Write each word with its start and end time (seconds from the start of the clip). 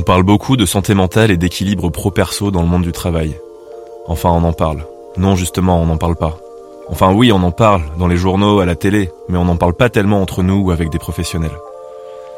On 0.00 0.02
parle 0.02 0.22
beaucoup 0.22 0.56
de 0.56 0.64
santé 0.64 0.94
mentale 0.94 1.30
et 1.30 1.36
d'équilibre 1.36 1.90
pro-perso 1.90 2.50
dans 2.50 2.62
le 2.62 2.68
monde 2.68 2.84
du 2.84 2.90
travail. 2.90 3.38
Enfin, 4.06 4.30
on 4.30 4.44
en 4.44 4.54
parle. 4.54 4.86
Non, 5.18 5.36
justement, 5.36 5.78
on 5.78 5.84
n'en 5.84 5.98
parle 5.98 6.16
pas. 6.16 6.38
Enfin 6.88 7.12
oui, 7.12 7.32
on 7.32 7.42
en 7.42 7.50
parle, 7.50 7.82
dans 7.98 8.06
les 8.06 8.16
journaux, 8.16 8.60
à 8.60 8.64
la 8.64 8.76
télé, 8.76 9.10
mais 9.28 9.36
on 9.36 9.44
n'en 9.44 9.58
parle 9.58 9.74
pas 9.74 9.90
tellement 9.90 10.22
entre 10.22 10.42
nous 10.42 10.54
ou 10.54 10.70
avec 10.70 10.88
des 10.88 10.98
professionnels. 10.98 11.54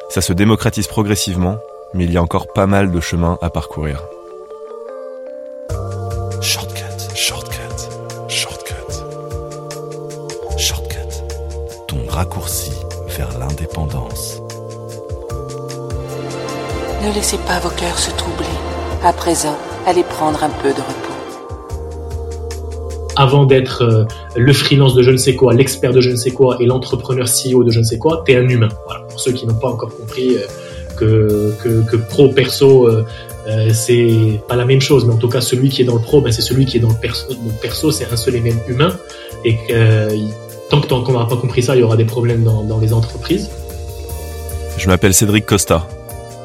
Ça 0.09 0.21
se 0.21 0.33
démocratise 0.33 0.89
progressivement, 0.89 1.57
mais 1.95 2.03
il 2.03 2.11
y 2.11 2.17
a 2.17 2.23
encore 2.23 2.53
pas 2.53 2.67
mal 2.67 2.91
de 2.91 2.99
chemin 2.99 3.39
à 3.43 3.49
parcourir. 3.49 4.03
Shortcut, 6.41 7.15
shortcut, 7.15 7.59
shortcut. 8.27 8.75
Shortcut. 10.59 11.23
Ton 11.87 12.09
raccourci 12.09 12.73
vers 13.17 13.39
l'indépendance. 13.39 14.32
Ne 17.03 17.13
laissez 17.15 17.39
pas 17.39 17.59
vos 17.59 17.71
cœurs 17.71 17.99
se 17.99 18.11
troubler. 18.13 18.47
À 19.05 19.13
présent, 19.13 19.57
allez 19.87 20.05
prendre 20.05 20.43
un 20.45 20.51
peu 20.51 20.69
de 20.69 20.81
repos. 20.81 21.09
avant 23.15 23.45
d'être 23.45 23.83
euh, 23.83 24.05
le 24.37 24.53
freelance 24.55 24.95
de 24.95 25.03
je 25.03 25.11
ne 25.11 25.19
sais 25.19 25.35
quoi, 25.35 25.53
l'expert 25.53 25.93
de 25.93 26.01
je 26.01 26.11
ne 26.11 26.17
sais 26.17 26.31
quoi 26.31 26.57
et 26.61 26.65
l'entrepreneur 26.65 27.27
CEO 27.27 27.63
de 27.63 27.71
je 27.71 27.81
ne 27.81 27.85
sais 27.85 27.99
quoi, 27.99 28.23
t'es 28.25 28.37
un 28.37 28.49
humain. 28.49 28.71
Voilà. 28.87 29.03
Pour 29.03 29.21
ceux 29.21 29.33
qui 29.33 29.47
n'ont 29.47 29.55
pas 29.55 29.69
encore 29.69 29.95
compris 29.95 30.37
euh, 30.37 30.47
que, 30.97 31.55
que, 31.63 31.83
que 31.91 31.97
pro 31.97 32.31
perso 32.31 32.89
euh, 32.89 33.05
euh, 33.49 33.71
c'est 33.75 34.41
pas 34.49 34.57
la 34.57 34.65
même 34.65 34.81
chose, 34.81 35.05
mais 35.05 35.13
en 35.13 35.17
tout 35.17 35.29
cas 35.29 35.41
celui 35.41 35.69
qui 35.69 35.83
est 35.83 35.85
dans 35.85 35.97
le 35.97 36.01
pro, 36.01 36.21
ben, 36.21 36.33
c'est 36.33 36.43
celui 36.43 36.65
qui 36.65 36.77
est 36.77 36.81
dans 36.81 36.91
le 36.91 36.95
perso. 36.95 37.27
Le 37.31 37.61
perso, 37.61 37.91
c'est 37.91 38.11
un 38.11 38.17
seul 38.17 38.37
et 38.37 38.41
même 38.41 38.59
humain. 38.69 38.97
Et 39.45 39.57
que, 39.57 39.61
euh, 39.73 40.17
tant 40.71 40.81
que 40.81 40.87
tant 40.87 41.03
qu'on 41.03 41.13
n'aura 41.13 41.29
pas 41.29 41.37
compris 41.37 41.63
ça, 41.63 41.75
il 41.75 41.81
y 41.81 41.83
aura 41.83 41.97
des 41.97 42.05
problèmes 42.05 42.45
dans, 42.45 42.63
dans 42.63 42.79
les 42.79 42.93
entreprises. 42.93 43.51
Je 44.79 44.87
m'appelle 44.87 45.13
Cédric 45.13 45.45
Costa. 45.45 45.87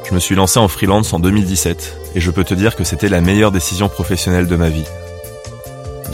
Je 0.07 0.13
me 0.13 0.19
suis 0.19 0.35
lancé 0.35 0.57
en 0.57 0.69
freelance 0.69 1.11
en 1.11 1.19
2017 1.19 2.13
et 2.15 2.21
je 2.21 2.31
peux 2.31 2.45
te 2.45 2.53
dire 2.53 2.77
que 2.77 2.85
c'était 2.85 3.09
la 3.09 3.19
meilleure 3.19 3.51
décision 3.51 3.89
professionnelle 3.89 4.47
de 4.47 4.55
ma 4.55 4.69
vie. 4.69 4.85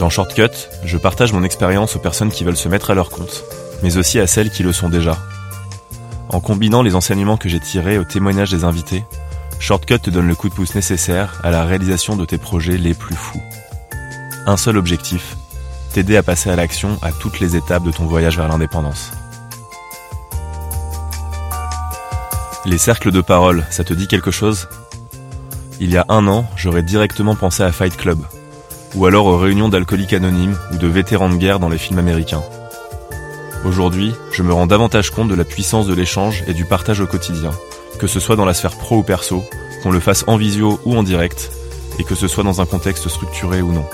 Dans 0.00 0.10
Shortcut, 0.10 0.50
je 0.84 0.98
partage 0.98 1.32
mon 1.32 1.44
expérience 1.44 1.94
aux 1.94 2.00
personnes 2.00 2.32
qui 2.32 2.42
veulent 2.42 2.56
se 2.56 2.68
mettre 2.68 2.90
à 2.90 2.94
leur 2.94 3.08
compte, 3.08 3.44
mais 3.84 3.96
aussi 3.96 4.18
à 4.18 4.26
celles 4.26 4.50
qui 4.50 4.64
le 4.64 4.72
sont 4.72 4.88
déjà. 4.88 5.16
En 6.28 6.40
combinant 6.40 6.82
les 6.82 6.96
enseignements 6.96 7.36
que 7.36 7.48
j'ai 7.48 7.60
tirés 7.60 7.96
au 7.96 8.02
témoignage 8.02 8.50
des 8.50 8.64
invités, 8.64 9.04
Shortcut 9.60 10.00
te 10.00 10.10
donne 10.10 10.26
le 10.26 10.34
coup 10.34 10.48
de 10.48 10.54
pouce 10.54 10.74
nécessaire 10.74 11.40
à 11.44 11.52
la 11.52 11.64
réalisation 11.64 12.16
de 12.16 12.24
tes 12.24 12.38
projets 12.38 12.76
les 12.76 12.94
plus 12.94 13.14
fous. 13.14 13.42
Un 14.44 14.56
seul 14.56 14.76
objectif, 14.76 15.36
t'aider 15.92 16.16
à 16.16 16.24
passer 16.24 16.50
à 16.50 16.56
l'action 16.56 16.98
à 17.00 17.12
toutes 17.12 17.38
les 17.38 17.54
étapes 17.54 17.84
de 17.84 17.92
ton 17.92 18.06
voyage 18.06 18.36
vers 18.38 18.48
l'indépendance. 18.48 19.12
Les 22.66 22.78
cercles 22.78 23.10
de 23.10 23.20
parole, 23.20 23.66
ça 23.68 23.84
te 23.84 23.92
dit 23.92 24.08
quelque 24.08 24.30
chose? 24.30 24.68
Il 25.80 25.90
y 25.90 25.98
a 25.98 26.06
un 26.08 26.26
an, 26.28 26.46
j'aurais 26.56 26.82
directement 26.82 27.34
pensé 27.34 27.62
à 27.62 27.70
Fight 27.70 27.94
Club, 27.94 28.18
ou 28.94 29.04
alors 29.04 29.26
aux 29.26 29.36
réunions 29.36 29.68
d'alcooliques 29.68 30.14
anonymes 30.14 30.56
ou 30.72 30.78
de 30.78 30.86
vétérans 30.86 31.28
de 31.28 31.36
guerre 31.36 31.58
dans 31.58 31.68
les 31.68 31.76
films 31.76 31.98
américains. 31.98 32.42
Aujourd'hui, 33.66 34.14
je 34.32 34.42
me 34.42 34.54
rends 34.54 34.66
davantage 34.66 35.10
compte 35.10 35.28
de 35.28 35.34
la 35.34 35.44
puissance 35.44 35.86
de 35.86 35.92
l'échange 35.92 36.42
et 36.46 36.54
du 36.54 36.64
partage 36.64 37.00
au 37.00 37.06
quotidien, 37.06 37.50
que 37.98 38.06
ce 38.06 38.18
soit 38.18 38.36
dans 38.36 38.46
la 38.46 38.54
sphère 38.54 38.78
pro 38.78 38.96
ou 38.96 39.02
perso, 39.02 39.44
qu'on 39.82 39.90
le 39.90 40.00
fasse 40.00 40.24
en 40.26 40.38
visio 40.38 40.80
ou 40.86 40.96
en 40.96 41.02
direct, 41.02 41.50
et 41.98 42.04
que 42.04 42.14
ce 42.14 42.28
soit 42.28 42.44
dans 42.44 42.62
un 42.62 42.66
contexte 42.66 43.10
structuré 43.10 43.60
ou 43.60 43.72
non. 43.72 43.84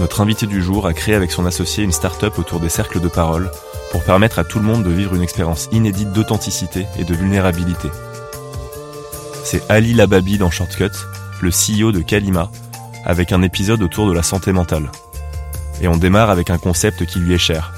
Notre 0.00 0.20
invité 0.20 0.48
du 0.48 0.60
jour 0.60 0.84
a 0.88 0.92
créé 0.92 1.14
avec 1.14 1.30
son 1.30 1.46
associé 1.46 1.84
une 1.84 1.92
start-up 1.92 2.40
autour 2.40 2.58
des 2.58 2.68
cercles 2.68 3.00
de 3.00 3.08
parole 3.08 3.52
pour 3.90 4.04
permettre 4.04 4.38
à 4.38 4.44
tout 4.44 4.58
le 4.58 4.64
monde 4.64 4.84
de 4.84 4.90
vivre 4.90 5.14
une 5.14 5.22
expérience 5.22 5.68
inédite 5.72 6.12
d'authenticité 6.12 6.86
et 6.98 7.04
de 7.04 7.14
vulnérabilité. 7.14 7.88
C'est 9.44 9.62
Ali 9.70 9.94
Lababi 9.94 10.38
dans 10.38 10.50
Shortcut, 10.50 10.90
le 11.40 11.50
CEO 11.50 11.92
de 11.92 12.00
Kalima, 12.00 12.50
avec 13.04 13.32
un 13.32 13.42
épisode 13.42 13.82
autour 13.82 14.08
de 14.08 14.12
la 14.12 14.22
santé 14.22 14.52
mentale. 14.52 14.90
Et 15.80 15.88
on 15.88 15.96
démarre 15.96 16.30
avec 16.30 16.50
un 16.50 16.58
concept 16.58 17.06
qui 17.06 17.20
lui 17.20 17.34
est 17.34 17.38
cher, 17.38 17.72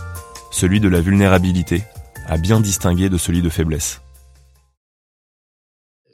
celui 0.51 0.81
de 0.81 0.89
la 0.89 1.01
vulnérabilité, 1.01 1.83
à 2.27 2.39
bien 2.39 2.61
distinguer 2.61 3.09
de 3.09 3.19
celui 3.19 3.43
de 3.43 3.49
faiblesse. 3.49 4.01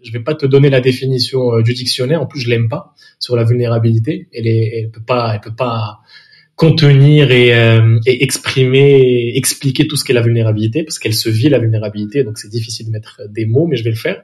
Je 0.02 0.12
vais 0.12 0.20
pas 0.20 0.34
te 0.34 0.44
donner 0.44 0.70
la 0.70 0.80
définition 0.80 1.54
euh, 1.54 1.62
du 1.62 1.72
dictionnaire. 1.72 2.20
En 2.20 2.26
plus, 2.26 2.40
je 2.40 2.50
l'aime 2.50 2.68
pas 2.68 2.94
sur 3.18 3.36
la 3.36 3.44
vulnérabilité. 3.44 4.28
Elle, 4.34 4.46
elle 4.46 4.90
peut 4.90 5.02
pas, 5.02 5.34
elle 5.34 5.40
peut 5.40 5.54
pas 5.54 6.00
contenir 6.56 7.32
et, 7.32 7.52
euh, 7.54 7.98
et 8.06 8.22
exprimer, 8.22 9.32
expliquer 9.34 9.86
tout 9.88 9.96
ce 9.96 10.04
qu'est 10.04 10.12
la 10.12 10.20
vulnérabilité, 10.22 10.84
parce 10.84 10.98
qu'elle 11.00 11.14
se 11.14 11.28
vit 11.28 11.48
la 11.48 11.58
vulnérabilité. 11.58 12.22
Donc, 12.22 12.38
c'est 12.38 12.50
difficile 12.50 12.86
de 12.86 12.92
mettre 12.92 13.22
des 13.28 13.44
mots, 13.44 13.66
mais 13.66 13.76
je 13.76 13.82
vais 13.84 13.90
le 13.90 13.96
faire. 13.96 14.22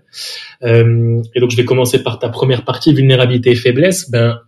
Euh, 0.62 1.20
et 1.34 1.40
donc, 1.40 1.50
je 1.50 1.56
vais 1.56 1.64
commencer 1.64 2.02
par 2.02 2.18
ta 2.18 2.28
première 2.28 2.64
partie, 2.64 2.94
vulnérabilité 2.94 3.50
et 3.50 3.54
faiblesse. 3.56 4.10
Ben, 4.10 4.38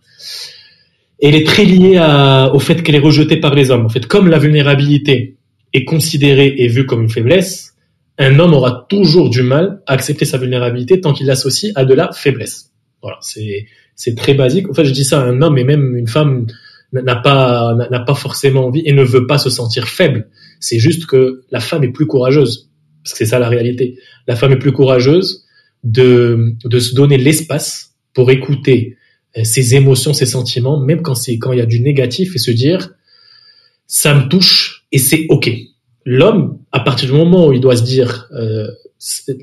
elle 1.21 1.35
est 1.35 1.45
très 1.45 1.65
liée 1.65 1.97
à- 1.97 2.51
au 2.53 2.59
fait 2.59 2.81
qu'elle 2.83 2.95
est 2.95 2.99
rejetée 2.99 3.37
par 3.37 3.53
les 3.53 3.69
hommes. 3.69 3.85
En 3.85 3.89
fait, 3.89 4.05
comme 4.05 4.29
la 4.29 4.39
vulnérabilité 4.39 5.35
est 5.73 5.85
considérée 5.85 6.53
et 6.57 6.67
vue 6.67 6.85
comme 6.85 7.01
une 7.01 7.09
faiblesse, 7.09 7.75
un 8.17 8.39
homme 8.39 8.53
aura 8.53 8.85
toujours 8.89 9.29
du 9.29 9.41
mal 9.41 9.81
à 9.87 9.93
accepter 9.93 10.25
sa 10.25 10.37
vulnérabilité 10.37 11.01
tant 11.01 11.13
qu'il 11.13 11.27
l'associe 11.27 11.73
à 11.75 11.83
de 11.83 11.93
la 11.93 12.11
faiblesse. 12.13 12.71
Voilà, 13.01 13.17
c'est 13.21 13.65
c'est 13.95 14.15
très 14.15 14.33
basique. 14.33 14.69
En 14.69 14.73
fait, 14.73 14.85
je 14.85 14.91
dis 14.91 15.03
ça 15.03 15.21
à 15.21 15.25
un 15.25 15.41
homme 15.41 15.57
et 15.57 15.63
même 15.63 15.95
une 15.95 16.07
femme 16.07 16.47
n'a 16.93 17.15
pas 17.15 17.75
n'a 17.75 17.99
pas 17.99 18.15
forcément 18.15 18.67
envie 18.67 18.83
et 18.85 18.93
ne 18.93 19.03
veut 19.03 19.27
pas 19.27 19.37
se 19.37 19.49
sentir 19.49 19.87
faible. 19.87 20.29
C'est 20.59 20.79
juste 20.79 21.05
que 21.05 21.43
la 21.51 21.59
femme 21.59 21.83
est 21.83 21.91
plus 21.91 22.07
courageuse 22.07 22.69
parce 23.03 23.13
que 23.13 23.17
c'est 23.17 23.25
ça 23.25 23.39
la 23.39 23.49
réalité. 23.49 23.97
La 24.27 24.35
femme 24.35 24.51
est 24.51 24.59
plus 24.59 24.71
courageuse 24.71 25.45
de 25.83 26.55
de 26.63 26.79
se 26.79 26.95
donner 26.95 27.17
l'espace 27.17 27.95
pour 28.13 28.31
écouter 28.31 28.97
euh, 29.37 29.43
ses 29.43 29.75
émotions, 29.75 30.13
ses 30.13 30.27
sentiments, 30.27 30.79
même 30.79 31.01
quand 31.01 31.15
c'est 31.15 31.37
quand 31.37 31.51
il 31.51 31.59
y 31.59 31.61
a 31.61 31.65
du 31.65 31.81
négatif 31.81 32.35
et 32.35 32.39
se 32.39 32.51
dire 32.51 32.91
ça 33.87 34.13
me 34.13 34.29
touche 34.29 34.85
et 34.91 34.99
c'est 34.99 35.25
ok 35.29 35.49
l'homme, 36.05 36.59
à 36.71 36.79
partir 36.79 37.09
du 37.09 37.15
moment 37.15 37.47
où 37.47 37.53
il 37.53 37.61
doit 37.61 37.77
se 37.77 37.83
dire, 37.83 38.27
euh, 38.33 38.67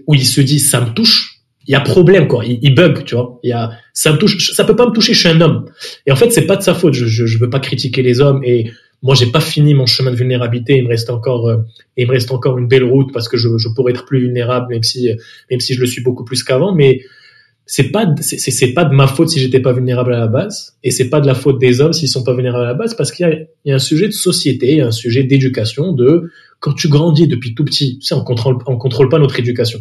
où 0.06 0.14
il 0.14 0.26
se 0.26 0.40
dit 0.40 0.60
ça 0.60 0.80
me 0.80 0.92
touche, 0.92 1.39
il 1.66 1.72
y 1.72 1.74
a 1.74 1.80
problème 1.80 2.26
quoi, 2.26 2.44
il, 2.44 2.74
bug, 2.74 3.04
tu 3.04 3.14
vois. 3.14 3.38
Il 3.42 3.50
y 3.50 3.52
a 3.52 3.70
ça 3.92 4.12
me 4.12 4.18
touche, 4.18 4.52
ça 4.52 4.64
peut 4.64 4.76
pas 4.76 4.86
me 4.86 4.92
toucher, 4.92 5.12
je 5.14 5.20
suis 5.20 5.28
un 5.28 5.40
homme. 5.40 5.66
Et 6.06 6.12
en 6.12 6.16
fait, 6.16 6.30
c'est 6.30 6.46
pas 6.46 6.56
de 6.56 6.62
sa 6.62 6.74
faute. 6.74 6.94
Je, 6.94 7.06
je, 7.06 7.26
je 7.26 7.38
veux 7.38 7.50
pas 7.50 7.60
critiquer 7.60 8.02
les 8.02 8.20
hommes 8.20 8.42
et 8.44 8.70
moi 9.02 9.14
j'ai 9.14 9.26
pas 9.26 9.40
fini 9.40 9.74
mon 9.74 9.86
chemin 9.86 10.10
de 10.10 10.16
vulnérabilité. 10.16 10.78
Il 10.78 10.84
me 10.84 10.88
reste 10.88 11.10
encore, 11.10 11.48
euh, 11.48 11.58
il 11.96 12.06
me 12.06 12.12
reste 12.12 12.30
encore 12.30 12.58
une 12.58 12.66
belle 12.66 12.84
route 12.84 13.12
parce 13.12 13.28
que 13.28 13.36
je, 13.36 13.48
je 13.58 13.68
pourrais 13.68 13.92
être 13.92 14.06
plus 14.06 14.20
vulnérable, 14.20 14.68
même 14.70 14.82
si, 14.82 15.10
même 15.50 15.60
si 15.60 15.74
je 15.74 15.80
le 15.80 15.86
suis 15.86 16.02
beaucoup 16.02 16.24
plus 16.24 16.42
qu'avant. 16.42 16.74
Mais 16.74 17.02
c'est 17.66 17.92
pas, 17.92 18.04
c'est 18.20 18.72
pas 18.72 18.84
de 18.84 18.92
ma 18.92 19.06
faute 19.06 19.28
si 19.28 19.38
j'étais 19.38 19.60
pas 19.60 19.72
vulnérable 19.72 20.12
à 20.12 20.18
la 20.18 20.26
base, 20.26 20.76
et 20.82 20.90
c'est 20.90 21.08
pas 21.08 21.20
de 21.20 21.26
la 21.28 21.34
faute 21.34 21.60
des 21.60 21.80
hommes 21.80 21.92
s'ils 21.92 22.08
sont 22.08 22.24
pas 22.24 22.34
vulnérables 22.34 22.64
à 22.64 22.66
la 22.66 22.74
base, 22.74 22.94
parce 22.94 23.12
qu'il 23.12 23.24
y 23.24 23.30
a, 23.30 23.32
il 23.32 23.68
y 23.68 23.70
a 23.70 23.76
un 23.76 23.78
sujet 23.78 24.08
de 24.08 24.12
société, 24.12 24.80
un 24.80 24.90
sujet 24.90 25.22
d'éducation, 25.22 25.92
de 25.92 26.32
quand 26.60 26.74
tu 26.74 26.88
grandis 26.88 27.26
depuis 27.26 27.54
tout 27.54 27.64
petit, 27.64 27.98
sais, 28.02 28.14
on 28.14 28.22
contrôle, 28.22 28.58
on 28.66 28.76
contrôle 28.76 29.08
pas 29.08 29.18
notre 29.18 29.38
éducation. 29.38 29.80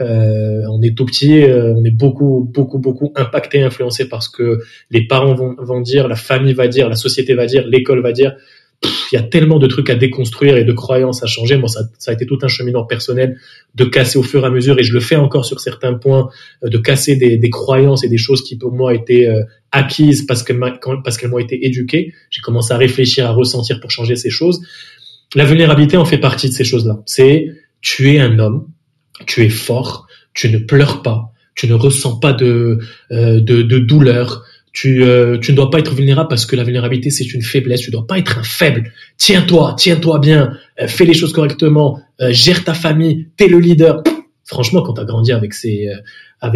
Euh, 0.00 0.62
on 0.70 0.80
est 0.82 0.96
tout 0.96 1.04
petit, 1.04 1.42
euh, 1.42 1.74
on 1.76 1.84
est 1.84 1.90
beaucoup, 1.90 2.50
beaucoup, 2.52 2.78
beaucoup 2.78 3.12
impacté, 3.16 3.62
influencé 3.62 4.08
par 4.08 4.22
ce 4.22 4.30
que 4.30 4.60
les 4.90 5.06
parents 5.06 5.34
vont, 5.34 5.54
vont 5.58 5.82
dire, 5.82 6.08
la 6.08 6.16
famille 6.16 6.54
va 6.54 6.68
dire, 6.68 6.88
la 6.88 6.96
société 6.96 7.34
va 7.34 7.44
dire, 7.44 7.66
l'école 7.66 8.00
va 8.00 8.12
dire. 8.12 8.34
Il 9.12 9.14
y 9.14 9.18
a 9.18 9.22
tellement 9.22 9.58
de 9.58 9.66
trucs 9.66 9.88
à 9.88 9.94
déconstruire 9.94 10.56
et 10.56 10.64
de 10.64 10.72
croyances 10.72 11.22
à 11.22 11.26
changer. 11.26 11.56
Moi, 11.56 11.68
ça, 11.68 11.82
ça 11.98 12.10
a 12.10 12.14
été 12.14 12.26
tout 12.26 12.38
un 12.42 12.48
cheminement 12.48 12.84
personnel 12.84 13.38
de 13.74 13.84
casser 13.84 14.18
au 14.18 14.22
fur 14.22 14.42
et 14.42 14.46
à 14.46 14.50
mesure, 14.50 14.78
et 14.78 14.82
je 14.82 14.92
le 14.92 15.00
fais 15.00 15.16
encore 15.16 15.44
sur 15.44 15.60
certains 15.60 15.94
points, 15.94 16.28
euh, 16.64 16.68
de 16.70 16.78
casser 16.78 17.16
des, 17.16 17.36
des 17.36 17.50
croyances 17.50 18.04
et 18.04 18.08
des 18.08 18.18
choses 18.18 18.42
qui 18.42 18.56
pour 18.56 18.72
moi 18.72 18.94
étaient 18.94 19.28
euh, 19.28 19.42
acquises 19.70 20.26
parce 20.26 20.44
parce 21.04 21.18
qu'elles 21.18 21.30
m'ont 21.30 21.38
été 21.38 21.66
éduquées. 21.66 22.14
J'ai 22.30 22.40
commencé 22.40 22.72
à 22.72 22.78
réfléchir, 22.78 23.26
à 23.26 23.32
ressentir 23.32 23.80
pour 23.80 23.90
changer 23.90 24.16
ces 24.16 24.30
choses. 24.30 24.60
La 25.34 25.44
vulnérabilité 25.44 25.96
en 25.96 26.04
fait 26.04 26.18
partie 26.18 26.48
de 26.48 26.54
ces 26.54 26.64
choses-là. 26.64 27.00
C'est 27.06 27.48
tu 27.80 28.12
es 28.12 28.18
un 28.18 28.38
homme, 28.38 28.66
tu 29.26 29.44
es 29.44 29.48
fort, 29.48 30.06
tu 30.32 30.48
ne 30.50 30.58
pleures 30.58 31.02
pas, 31.02 31.32
tu 31.54 31.68
ne 31.68 31.74
ressens 31.74 32.16
pas 32.16 32.32
de 32.32 32.78
euh, 33.12 33.40
de, 33.40 33.78
douleur. 33.78 34.44
Tu, 34.72 35.04
euh, 35.04 35.38
tu 35.38 35.52
ne 35.52 35.56
dois 35.56 35.70
pas 35.70 35.78
être 35.78 35.94
vulnérable 35.94 36.28
parce 36.28 36.46
que 36.46 36.56
la 36.56 36.64
vulnérabilité 36.64 37.10
c'est 37.10 37.32
une 37.32 37.42
faiblesse. 37.42 37.80
Tu 37.80 37.92
dois 37.92 38.06
pas 38.06 38.18
être 38.18 38.38
un 38.38 38.42
faible. 38.42 38.92
Tiens-toi, 39.18 39.76
tiens-toi 39.78 40.18
bien, 40.18 40.56
euh, 40.80 40.88
fais 40.88 41.04
les 41.04 41.14
choses 41.14 41.32
correctement, 41.32 42.00
gère 42.30 42.64
ta 42.64 42.74
famille, 42.74 43.28
t'es 43.36 43.46
le 43.46 43.58
leader. 43.58 44.02
Franchement, 44.44 44.82
quand 44.82 44.94
tu 44.94 45.00
as 45.00 45.04
grandi 45.04 45.32
avec 45.32 45.54
ces, 45.54 45.88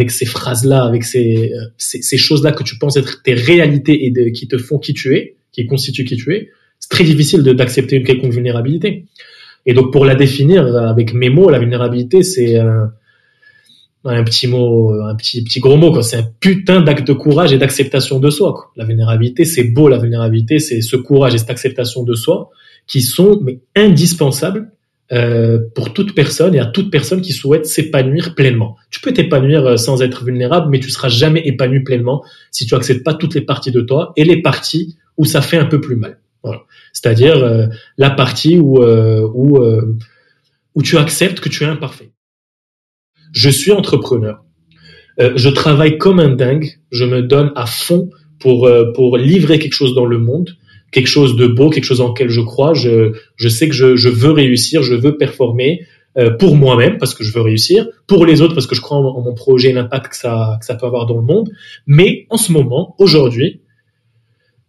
ces 0.09 0.25
phrases-là, 0.25 0.83
avec 0.83 1.03
ces, 1.03 1.51
ces, 1.77 2.17
choses-là 2.17 2.51
que 2.51 2.63
tu 2.63 2.77
penses 2.77 2.97
être 2.97 3.23
tes 3.23 3.33
réalités 3.33 4.05
et 4.05 4.31
qui 4.31 4.47
te 4.47 4.57
font 4.57 4.77
qui 4.77 4.93
tu 4.93 5.15
es, 5.15 5.37
qui 5.51 5.65
constituent 5.65 6.05
qui 6.05 6.15
tu 6.15 6.35
es, 6.35 6.51
c'est 6.79 6.89
très 6.89 7.03
difficile 7.03 7.43
d'accepter 7.43 7.97
une 7.97 8.03
quelconque 8.03 8.33
vulnérabilité. 8.33 9.05
Et 9.65 9.73
donc, 9.73 9.91
pour 9.91 10.05
la 10.05 10.15
définir 10.15 10.65
avec 10.75 11.13
mes 11.13 11.29
mots, 11.29 11.49
la 11.49 11.59
vulnérabilité, 11.59 12.23
c'est 12.23 12.57
un, 12.57 12.91
un 14.05 14.23
petit 14.23 14.47
mot, 14.47 14.93
un 15.03 15.15
petit, 15.15 15.43
gros 15.59 15.77
mot. 15.77 16.01
C'est 16.01 16.17
un 16.17 16.27
putain 16.39 16.81
d'acte 16.81 17.07
de 17.07 17.13
courage 17.13 17.53
et 17.53 17.57
d'acceptation 17.57 18.19
de 18.19 18.29
soi. 18.29 18.71
La 18.75 18.85
vulnérabilité, 18.85 19.45
c'est 19.45 19.65
beau, 19.65 19.89
la 19.89 19.97
vulnérabilité, 19.97 20.59
c'est 20.59 20.81
ce 20.81 20.95
courage 20.95 21.35
et 21.35 21.37
cette 21.37 21.49
acceptation 21.49 22.03
de 22.03 22.15
soi 22.15 22.49
qui 22.87 23.01
sont, 23.01 23.45
indispensables, 23.75 24.71
euh, 25.11 25.57
pour 25.73 25.91
toute 25.91 26.13
personne 26.13 26.53
et 26.53 26.59
à 26.59 26.67
toute 26.67 26.91
personne 26.91 27.21
qui 27.21 27.33
souhaite 27.33 27.65
s'épanouir 27.65 28.35
pleinement. 28.35 28.75
Tu 28.91 29.01
peux 29.01 29.11
t'épanouir 29.11 29.65
euh, 29.65 29.75
sans 29.75 30.03
être 30.03 30.23
vulnérable, 30.23 30.69
mais 30.69 30.79
tu 30.79 30.91
seras 30.91 31.09
jamais 31.09 31.41
épanoui 31.47 31.79
pleinement 31.79 32.23
si 32.51 32.67
tu 32.67 32.75
acceptes 32.75 33.03
pas 33.03 33.15
toutes 33.15 33.33
les 33.33 33.41
parties 33.41 33.71
de 33.71 33.81
toi 33.81 34.13
et 34.17 34.23
les 34.23 34.43
parties 34.43 34.97
où 35.17 35.25
ça 35.25 35.41
fait 35.41 35.57
un 35.57 35.65
peu 35.65 35.81
plus 35.81 35.95
mal. 35.95 36.19
C'est-à-dire 36.93 37.37
euh, 37.37 37.67
la 37.97 38.09
partie 38.09 38.57
où 38.57 38.81
euh, 38.81 39.27
euh, 39.61 39.97
où 40.75 40.81
tu 40.81 40.97
acceptes 40.97 41.39
que 41.39 41.49
tu 41.49 41.63
es 41.63 41.67
imparfait. 41.67 42.11
Je 43.33 43.49
suis 43.49 43.71
entrepreneur. 43.71 44.43
Je 45.35 45.49
travaille 45.49 45.97
comme 45.97 46.19
un 46.21 46.29
dingue. 46.29 46.79
Je 46.91 47.03
me 47.03 47.21
donne 47.21 47.51
à 47.55 47.65
fond 47.65 48.09
pour 48.39 48.69
pour 48.95 49.17
livrer 49.17 49.59
quelque 49.59 49.73
chose 49.73 49.93
dans 49.93 50.05
le 50.05 50.17
monde, 50.17 50.57
quelque 50.91 51.07
chose 51.07 51.35
de 51.35 51.45
beau, 51.45 51.69
quelque 51.69 51.83
chose 51.83 51.99
en 51.99 52.09
lequel 52.09 52.29
je 52.29 52.39
crois. 52.39 52.73
Je 52.73 53.11
je 53.35 53.49
sais 53.49 53.67
que 53.67 53.75
je 53.75 53.97
je 53.97 54.07
veux 54.07 54.31
réussir, 54.31 54.81
je 54.81 54.95
veux 54.95 55.17
performer 55.17 55.85
pour 56.39 56.55
moi-même 56.55 56.97
parce 56.97 57.13
que 57.13 57.23
je 57.23 57.33
veux 57.33 57.41
réussir, 57.41 57.87
pour 58.07 58.25
les 58.25 58.41
autres 58.41 58.53
parce 58.53 58.65
que 58.65 58.75
je 58.75 58.81
crois 58.81 58.97
en, 58.97 59.05
en 59.05 59.21
mon 59.21 59.33
projet 59.33 59.71
et 59.71 59.73
l'impact 59.73 60.07
que 60.07 60.15
ça 60.15 60.57
que 60.59 60.65
ça 60.65 60.75
peut 60.75 60.85
avoir 60.85 61.05
dans 61.05 61.17
le 61.17 61.23
monde. 61.23 61.49
Mais 61.85 62.25
en 62.29 62.37
ce 62.37 62.53
moment, 62.53 62.95
aujourd'hui, 62.97 63.61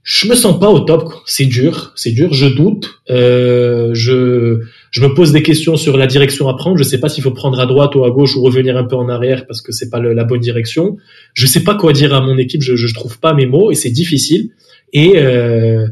je 0.02 0.26
me 0.29 0.35
sens 0.35 0.58
pas 0.58 0.70
au 0.70 0.81
top. 0.81 1.12
C'est 1.26 1.44
dur, 1.44 1.93
c'est 1.94 2.12
dur. 2.12 2.32
Je 2.32 2.47
doute. 2.47 3.00
Euh, 3.11 3.91
je 3.93 4.61
je 4.91 5.02
me 5.02 5.14
pose 5.14 5.32
des 5.32 5.43
questions 5.43 5.76
sur 5.76 5.97
la 5.97 6.06
direction 6.06 6.49
à 6.49 6.56
prendre. 6.56 6.79
Je 6.79 6.85
sais 6.85 6.99
pas 6.99 7.08
s'il 7.08 7.23
faut 7.23 7.31
prendre 7.32 7.61
à 7.61 7.67
droite 7.67 7.94
ou 7.94 8.05
à 8.05 8.11
gauche 8.11 8.35
ou 8.37 8.43
revenir 8.43 8.76
un 8.76 8.85
peu 8.85 8.97
en 8.97 9.08
arrière 9.08 9.47
parce 9.47 9.61
que 9.61 9.73
c'est 9.73 9.91
pas 9.91 10.00
la 10.00 10.25
bonne 10.25 10.41
direction. 10.41 10.97
Je 11.35 11.47
sais 11.47 11.62
pas 11.62 11.75
quoi 11.75 11.93
dire 11.93 12.14
à 12.14 12.20
mon 12.23 12.38
équipe. 12.38 12.62
Je 12.62 12.76
je 12.76 12.94
trouve 12.94 13.19
pas 13.20 13.35
mes 13.35 13.47
mots 13.47 13.70
et 13.70 13.75
c'est 13.75 13.91
difficile. 13.91 14.50
Et 14.93 15.19
euh, 15.19 15.87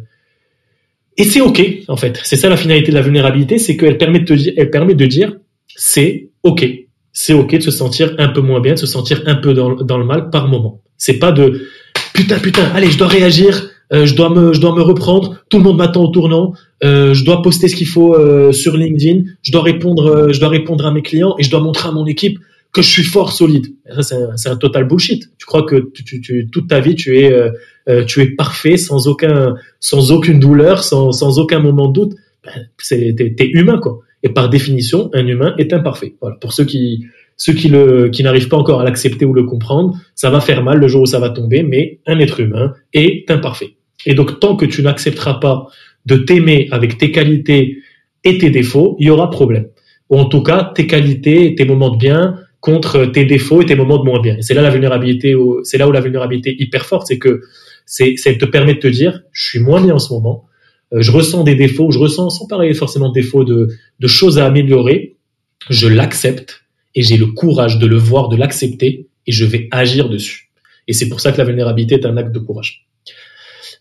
et 1.19 1.25
c'est 1.25 1.41
ok 1.41 1.63
en 1.89 1.97
fait. 1.97 2.19
C'est 2.25 2.37
ça 2.37 2.49
la 2.49 2.57
finalité 2.57 2.91
de 2.91 2.95
la 2.95 3.03
vulnérabilité, 3.03 3.59
c'est 3.59 3.77
qu'elle 3.77 3.99
permet 3.99 4.21
de 4.21 4.25
te 4.25 4.33
dire, 4.33 4.53
elle 4.57 4.71
permet 4.71 4.95
de 4.95 5.07
dire 5.07 5.37
c'est 5.77 6.31
ok. 6.45 6.67
C'est 7.13 7.35
ok 7.35 7.57
de 7.57 7.61
se 7.61 7.71
sentir 7.71 8.15
un 8.19 8.29
peu 8.29 8.41
moins 8.41 8.61
bien, 8.61 8.75
de 8.75 8.79
se 8.79 8.87
sentir 8.87 9.23
un 9.27 9.35
peu 9.35 9.53
dans, 9.53 9.75
dans 9.75 9.99
le 9.99 10.05
mal 10.05 10.31
par 10.31 10.49
moment. 10.49 10.81
C'est 10.97 11.19
pas 11.19 11.33
de 11.33 11.69
putain 12.15 12.39
putain, 12.39 12.65
allez, 12.75 12.91
je 12.91 12.99
dois 12.99 13.09
réagir, 13.09 13.71
euh, 13.93 14.07
je 14.07 14.15
dois 14.15 14.31
me 14.31 14.53
je 14.53 14.61
dois 14.61 14.75
me 14.75 14.83
reprendre, 14.83 15.37
tout 15.51 15.59
le 15.59 15.65
monde 15.65 15.79
m'attend 15.79 16.05
au 16.05 16.09
tournant, 16.09 16.53
euh, 16.85 17.15
je 17.15 17.25
dois 17.25 17.43
poster 17.43 17.69
ce 17.69 17.77
qu'il 17.77 17.87
faut 17.89 18.15
euh, 18.15 18.53
sur 18.53 18.77
LinkedIn, 18.77 19.25
je 19.43 19.53
dois 19.53 19.63
répondre 19.63 20.07
euh, 20.07 20.33
je 20.33 20.41
dois 20.41 20.49
répondre 20.49 20.85
à 20.87 20.91
mes 20.93 21.03
clients 21.03 21.35
et 21.39 21.43
je 21.43 21.51
dois 21.51 21.61
montrer 21.61 21.89
à 21.89 21.93
mon 21.93 22.07
équipe 22.07 22.39
que 22.71 22.83
je 22.83 22.89
suis 22.91 23.03
fort 23.03 23.33
solide. 23.33 23.67
C'est 24.03 24.15
un, 24.15 24.53
un 24.53 24.57
total 24.57 24.87
bullshit. 24.87 25.31
Tu 25.39 25.47
crois 25.47 25.63
que 25.63 25.91
tu, 25.95 26.05
tu, 26.05 26.21
tu- 26.21 26.49
toute 26.53 26.69
ta 26.69 26.81
vie 26.81 26.95
tu 26.95 27.19
es 27.19 27.33
euh, 27.33 28.05
tu 28.05 28.21
es 28.21 28.27
parfait 28.27 28.77
sans 28.77 29.09
aucun 29.09 29.55
sans 29.81 30.13
aucune 30.13 30.39
douleur, 30.39 30.85
sans 30.85 31.11
sans 31.13 31.39
aucun 31.39 31.61
moment 31.61 31.89
de 31.89 31.95
doute? 31.95 32.13
Ben, 32.45 32.67
c'est 32.77 33.15
t'es, 33.17 33.35
t'es 33.35 33.49
humain 33.55 33.79
quoi. 33.79 34.01
Et 34.23 34.29
par 34.29 34.51
définition, 34.51 35.11
un 35.15 35.27
humain 35.27 35.55
est 35.59 35.73
imparfait. 35.73 36.15
Voilà. 36.21 36.37
Pour 36.43 36.53
ceux 36.53 36.65
qui 36.67 37.07
ceux 37.39 37.55
qui 37.55 37.69
le 37.69 38.11
qui 38.11 38.23
n'arrivent 38.23 38.49
pas 38.49 38.59
encore 38.59 38.83
à 38.83 38.85
l'accepter 38.85 39.25
ou 39.25 39.33
le 39.33 39.45
comprendre, 39.45 39.97
ça 40.15 40.29
va 40.29 40.41
faire 40.43 40.63
mal 40.63 40.79
le 40.79 40.89
jour 40.89 41.03
où 41.03 41.07
ça 41.07 41.21
va 41.21 41.31
tomber, 41.31 41.63
mais 41.63 42.01
un 42.07 42.19
être 42.19 42.39
humain 42.41 42.75
est 42.93 43.31
imparfait. 43.31 43.77
Et 44.07 44.15
donc 44.15 44.41
tant 44.41 44.57
que 44.57 44.67
tu 44.67 44.83
n'accepteras 44.83 45.35
pas 45.35 45.67
de 46.07 46.17
t'aimer 46.17 46.69
avec 46.71 46.99
tes 46.99 47.13
qualités 47.13 47.79
et 48.25 48.39
tes 48.39 48.51
défauts, 48.51 48.97
il 48.99 49.07
y 49.07 49.11
aura 49.11 49.31
problème. 49.31 49.69
Ou 50.11 50.19
en 50.19 50.25
tout 50.25 50.43
cas, 50.43 50.73
tes 50.75 50.87
qualités 50.87 51.55
tes 51.55 51.65
moments 51.65 51.91
de 51.91 51.99
bien 51.99 52.39
contre 52.61 53.07
tes 53.07 53.25
défauts 53.25 53.63
et 53.63 53.67
tes 53.67 53.75
moments 53.75 53.99
de 53.99 54.05
moins 54.05 54.21
bien. 54.21 54.37
C'est 54.41 54.55
là 54.55 54.63
la 54.63 54.71
vulnérabilité, 54.71 55.37
c'est 55.63 55.79
là 55.79 55.89
où 55.89 55.93
la 55.93 56.01
vulnérabilité 56.01 56.51
est 56.51 56.61
hyper 56.61 56.87
forte, 56.87 57.07
c'est 57.07 57.19
que 57.19 57.43
c'est, 57.87 58.17
elle 58.27 58.39
te 58.39 58.45
permet 58.45 58.75
de 58.75 58.81
te 58.81 58.89
dire, 58.89 59.23
je 59.33 59.49
suis 59.49 59.59
moins 59.61 59.81
bien 59.81 59.95
en 59.95 59.99
ce 59.99 60.13
moment, 60.13 60.45
euh, 60.93 61.01
je 61.01 61.11
ressens 61.11 61.45
des 61.45 61.55
défauts, 61.55 61.91
je 61.91 61.99
ressens 61.99 62.31
sans 62.31 62.47
parler 62.47 62.75
forcément 62.75 63.09
de 63.09 63.15
défauts, 63.15 63.45
de, 63.45 63.69
de 64.01 64.07
choses 64.07 64.39
à 64.39 64.47
améliorer, 64.47 65.17
je 65.71 65.89
l'accepte 65.89 66.65
et 66.95 67.03
j'ai 67.03 67.17
le 67.17 67.27
courage 67.27 67.79
de 67.79 67.87
le 67.87 67.97
voir, 67.97 68.29
de 68.29 68.37
l'accepter 68.37 69.07
et 69.27 69.33
je 69.33 69.45
vais 69.45 69.69
agir 69.71 70.09
dessus. 70.09 70.51
Et 70.89 70.93
c'est 70.93 71.09
pour 71.09 71.21
ça 71.21 71.33
que 71.33 71.39
la 71.39 71.45
vulnérabilité 71.45 71.95
est 71.97 72.07
un 72.07 72.17
acte 72.17 72.33
de 72.33 72.39
courage. 72.39 72.88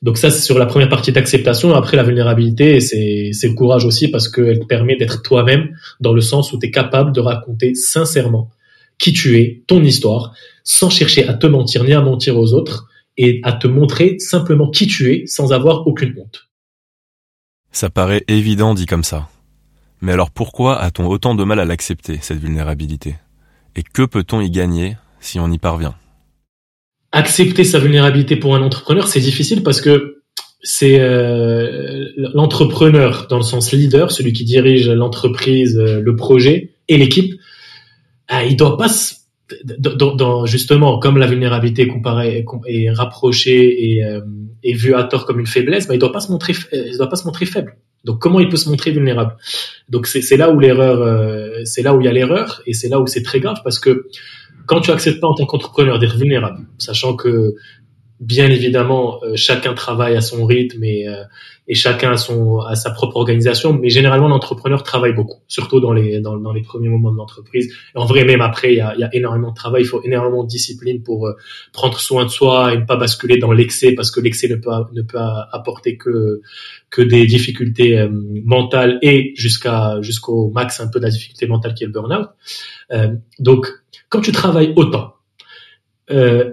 Donc 0.02 0.18
ça, 0.18 0.30
c'est 0.30 0.42
sur 0.42 0.60
la 0.60 0.66
première 0.66 0.90
partie 0.90 1.12
d'acceptation. 1.12 1.74
Après, 1.74 1.98
la 1.98 2.04
vulnérabilité, 2.04 2.80
c'est, 2.80 3.32
le 3.44 3.54
courage 3.54 3.86
aussi 3.86 4.10
parce 4.10 4.30
qu'elle 4.30 4.60
te 4.60 4.66
permet 4.66 4.96
d'être 4.96 5.22
toi-même 5.24 5.76
dans 6.00 6.14
le 6.14 6.22
sens 6.22 6.54
où 6.54 6.60
tu 6.60 6.68
es 6.68 6.72
capable 6.72 7.12
de 7.12 7.20
raconter 7.20 7.74
sincèrement 7.74 8.52
qui 8.98 9.14
tu 9.14 9.40
es, 9.40 9.64
ton 9.68 9.84
histoire, 9.84 10.34
sans 10.64 10.90
chercher 10.90 11.28
à 11.28 11.34
te 11.34 11.48
mentir 11.48 11.84
ni 11.84 11.94
à 11.94 12.02
mentir 12.02 12.38
aux 12.38 12.54
autres 12.54 12.88
et 13.18 13.42
à 13.44 13.54
te 13.54 13.68
montrer 13.68 14.20
simplement 14.20 14.70
qui 14.70 14.88
tu 14.88 15.14
es 15.14 15.28
sans 15.28 15.54
avoir 15.54 15.88
aucune 15.88 16.14
honte. 16.18 16.48
Ça 17.72 17.90
paraît 17.90 18.24
évident 18.28 18.74
dit 18.74 18.86
comme 18.86 19.04
ça. 19.04 19.30
Mais 20.02 20.12
alors 20.12 20.32
pourquoi 20.32 20.80
a-t-on 20.80 21.08
autant 21.08 21.36
de 21.36 21.44
mal 21.44 21.60
à 21.60 21.66
l'accepter, 21.66 22.20
cette 22.22 22.40
vulnérabilité? 22.40 23.16
Et 23.76 23.84
que 23.84 24.04
peut-on 24.04 24.42
y 24.42 24.50
gagner 24.50 24.98
si 25.20 25.40
on 25.40 25.52
y 25.52 25.58
parvient? 25.58 25.96
Accepter 27.12 27.64
sa 27.64 27.80
vulnérabilité 27.80 28.36
pour 28.36 28.56
un 28.56 28.62
entrepreneur, 28.62 29.08
c'est 29.08 29.20
difficile 29.20 29.64
parce 29.64 29.82
que 29.82 30.22
c'est 30.62 31.00
euh, 31.00 32.06
l'entrepreneur 32.34 33.28
dans 33.30 33.38
le 33.38 33.44
sens 33.44 33.72
leader, 33.72 34.12
celui 34.12 34.34
qui 34.34 34.44
dirige 34.44 34.90
l'entreprise, 34.90 35.78
euh, 35.78 36.02
le 36.02 36.16
projet 36.16 36.72
et 36.90 36.98
l'équipe. 36.98 37.36
Ah, 38.28 38.44
il 38.44 38.58
doit 38.58 38.78
pas 38.78 38.88
dans, 39.80 40.16
dans- 40.16 40.46
justement 40.46 41.00
comme 41.00 41.18
la 41.18 41.28
vulnérabilité 41.28 41.88
comparée 41.88 42.44
est 42.68 42.92
rapprochée 42.92 43.94
et, 43.94 44.04
euh, 44.04 44.20
est 44.64 44.74
vue 44.74 44.94
à 44.94 45.06
tort 45.06 45.26
comme 45.26 45.40
une 45.40 45.48
faiblesse, 45.48 45.88
bah, 45.88 45.94
il 45.96 46.00
doit 46.00 46.12
pas 46.12 46.20
se 46.20 46.32
montrer 46.32 46.54
euh, 46.74 46.84
il 46.92 46.98
doit 46.98 47.08
pas 47.08 47.16
se 47.16 47.26
montrer 47.26 47.46
faible. 47.46 47.78
Donc 48.04 48.20
comment 48.20 48.42
il 48.42 48.50
peut 48.50 48.58
se 48.58 48.68
montrer 48.68 48.92
vulnérable? 48.92 49.38
Donc 49.88 50.08
c'est 50.08 50.22
c'est 50.22 50.36
là 50.36 50.52
où 50.52 50.60
l'erreur 50.60 51.02
euh, 51.02 51.62
c'est 51.64 51.82
là 51.82 51.96
où 51.96 52.02
il 52.02 52.06
y 52.06 52.08
a 52.10 52.12
l'erreur 52.12 52.62
et 52.66 52.74
c'est 52.74 52.90
là 52.90 53.00
où 53.00 53.08
c'est 53.08 53.24
très 53.24 53.40
grave 53.40 53.58
parce 53.64 53.80
que 53.80 54.08
quand 54.68 54.82
tu 54.82 54.92
acceptes 54.92 55.20
pas 55.20 55.28
en 55.28 55.34
tant 55.34 55.46
qu'entrepreneur 55.46 55.98
d'être 55.98 56.18
vulnérable, 56.18 56.68
sachant 56.78 57.16
que 57.16 57.56
bien 58.20 58.50
évidemment 58.50 59.24
euh, 59.24 59.36
chacun 59.36 59.74
travaille 59.74 60.16
à 60.16 60.22
son 60.22 60.46
rythme 60.46 60.84
et, 60.84 61.08
euh, 61.08 61.24
et 61.68 61.76
chacun 61.76 62.12
a 62.12 62.18
son 62.18 62.60
a 62.60 62.76
sa 62.76 62.90
propre 62.92 63.18
organisation, 63.18 63.74
mais 63.74 63.90
généralement 63.90 64.28
l'entrepreneur 64.28 64.84
travaille 64.84 65.14
beaucoup, 65.14 65.42
surtout 65.48 65.80
dans 65.80 65.94
les 65.94 66.20
dans, 66.20 66.54
les 66.54 66.62
premiers 66.62 66.90
moments 66.90 67.12
de 67.12 67.18
l'entreprise. 67.18 67.74
En 67.94 68.06
vrai 68.06 68.24
même 68.24 68.42
après 68.42 68.74
il 68.74 68.78
y 68.78 68.82
a, 68.82 68.96
y 68.96 69.04
a 69.04 69.10
énormément 69.14 69.52
de 69.52 69.56
travail, 69.56 69.84
il 69.84 69.86
faut 69.86 70.02
énormément 70.04 70.44
de 70.44 70.50
discipline 70.50 71.04
pour 71.04 71.28
euh, 71.28 71.34
prendre 71.74 72.00
soin 72.00 72.24
de 72.24 72.30
soi 72.30 72.74
et 72.74 72.78
ne 72.80 72.86
pas 72.86 72.96
basculer 72.96 73.38
dans 73.38 73.52
l'excès 73.52 73.92
parce 73.94 74.10
que 74.10 74.20
l'excès 74.20 74.48
ne 74.48 74.56
peut 74.56 74.72
ne 74.94 75.02
peut 75.04 75.20
apporter 75.52 75.98
que 75.98 76.42
que 76.90 77.02
des 77.02 77.28
difficultés 77.28 78.00
euh, 78.00 78.10
mentales 78.46 78.98
et 79.04 79.34
jusqu'à 79.36 80.02
jusqu'au 80.02 80.50
max 80.50 80.80
un 80.80 80.88
peu 80.88 81.00
de 81.00 81.06
la 81.06 81.12
difficulté 81.12 81.46
mentale 81.46 81.76
qui 81.76 81.84
est 81.84 81.88
le 81.88 81.94
burn-out. 81.94 82.30
Donc 83.40 83.68
quand 84.10 84.22
tu 84.22 84.32
travailles 84.32 84.74
autant, 84.76 85.14
euh, 86.12 86.52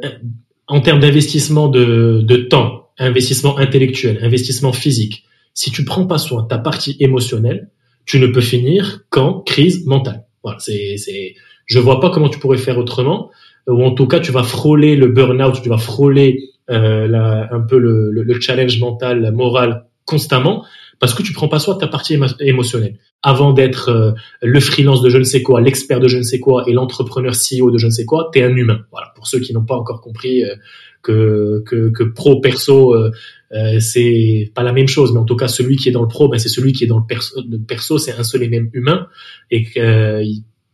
en 0.66 0.80
termes 0.80 1.00
d'investissement 1.00 1.68
de, 1.68 2.22
de 2.22 2.36
temps, 2.36 2.90
investissement 2.98 3.58
intellectuel, 3.58 4.18
investissement 4.22 4.72
physique, 4.72 5.24
si 5.52 5.70
tu 5.70 5.84
prends 5.84 6.06
pas 6.06 6.18
soin 6.18 6.42
de 6.42 6.48
ta 6.48 6.58
partie 6.58 6.96
émotionnelle, 7.00 7.70
tu 8.06 8.18
ne 8.18 8.26
peux 8.26 8.40
finir 8.40 9.04
qu'en 9.10 9.40
crise 9.40 9.86
mentale. 9.86 10.24
Voilà, 10.42 10.58
c'est, 10.58 10.96
c'est, 10.96 11.34
je 11.66 11.78
vois 11.78 12.00
pas 12.00 12.10
comment 12.10 12.28
tu 12.28 12.38
pourrais 12.38 12.58
faire 12.58 12.78
autrement, 12.78 13.30
ou 13.66 13.82
en 13.82 13.92
tout 13.92 14.06
cas 14.06 14.20
tu 14.20 14.32
vas 14.32 14.42
frôler 14.42 14.96
le 14.96 15.08
burn-out, 15.08 15.60
tu 15.62 15.68
vas 15.68 15.78
frôler 15.78 16.50
euh, 16.70 17.44
un 17.50 17.60
peu 17.60 17.78
le, 17.78 18.10
le, 18.10 18.22
le 18.22 18.40
challenge 18.40 18.78
mental, 18.80 19.32
moral 19.32 19.86
constamment, 20.04 20.64
parce 21.04 21.12
que 21.12 21.22
tu 21.22 21.34
prends 21.34 21.48
pas 21.48 21.58
soin 21.58 21.74
de 21.74 21.80
ta 21.80 21.86
partie 21.86 22.14
émo- 22.16 22.34
émotionnelle. 22.40 22.98
Avant 23.22 23.52
d'être 23.52 23.90
euh, 23.90 24.12
le 24.40 24.58
freelance 24.58 25.02
de 25.02 25.10
je 25.10 25.18
ne 25.18 25.22
sais 25.22 25.42
quoi, 25.42 25.60
l'expert 25.60 26.00
de 26.00 26.08
je 26.08 26.16
ne 26.16 26.22
sais 26.22 26.40
quoi 26.40 26.64
et 26.66 26.72
l'entrepreneur 26.72 27.34
CEO 27.34 27.70
de 27.70 27.76
je 27.76 27.84
ne 27.84 27.90
sais 27.90 28.06
quoi, 28.06 28.30
t'es 28.32 28.42
un 28.42 28.56
humain. 28.56 28.86
Voilà, 28.90 29.12
pour 29.14 29.26
ceux 29.26 29.38
qui 29.38 29.52
n'ont 29.52 29.66
pas 29.66 29.76
encore 29.76 30.00
compris 30.00 30.44
euh, 30.44 30.54
que, 31.02 31.62
que, 31.66 31.90
que 31.90 32.04
pro 32.04 32.40
perso 32.40 32.94
euh, 32.94 33.10
euh, 33.52 33.80
c'est 33.80 34.50
pas 34.54 34.62
la 34.62 34.72
même 34.72 34.88
chose, 34.88 35.12
mais 35.12 35.18
en 35.20 35.26
tout 35.26 35.36
cas 35.36 35.46
celui 35.46 35.76
qui 35.76 35.90
est 35.90 35.92
dans 35.92 36.00
le 36.00 36.08
pro, 36.08 36.30
ben, 36.30 36.38
c'est 36.38 36.48
celui 36.48 36.72
qui 36.72 36.84
est 36.84 36.86
dans 36.86 37.00
le 37.00 37.06
perso. 37.06 37.38
Perso, 37.68 37.98
c'est 37.98 38.12
un 38.12 38.22
seul 38.22 38.42
et 38.42 38.48
même 38.48 38.70
humain, 38.72 39.06
et 39.50 39.64
que 39.64 40.22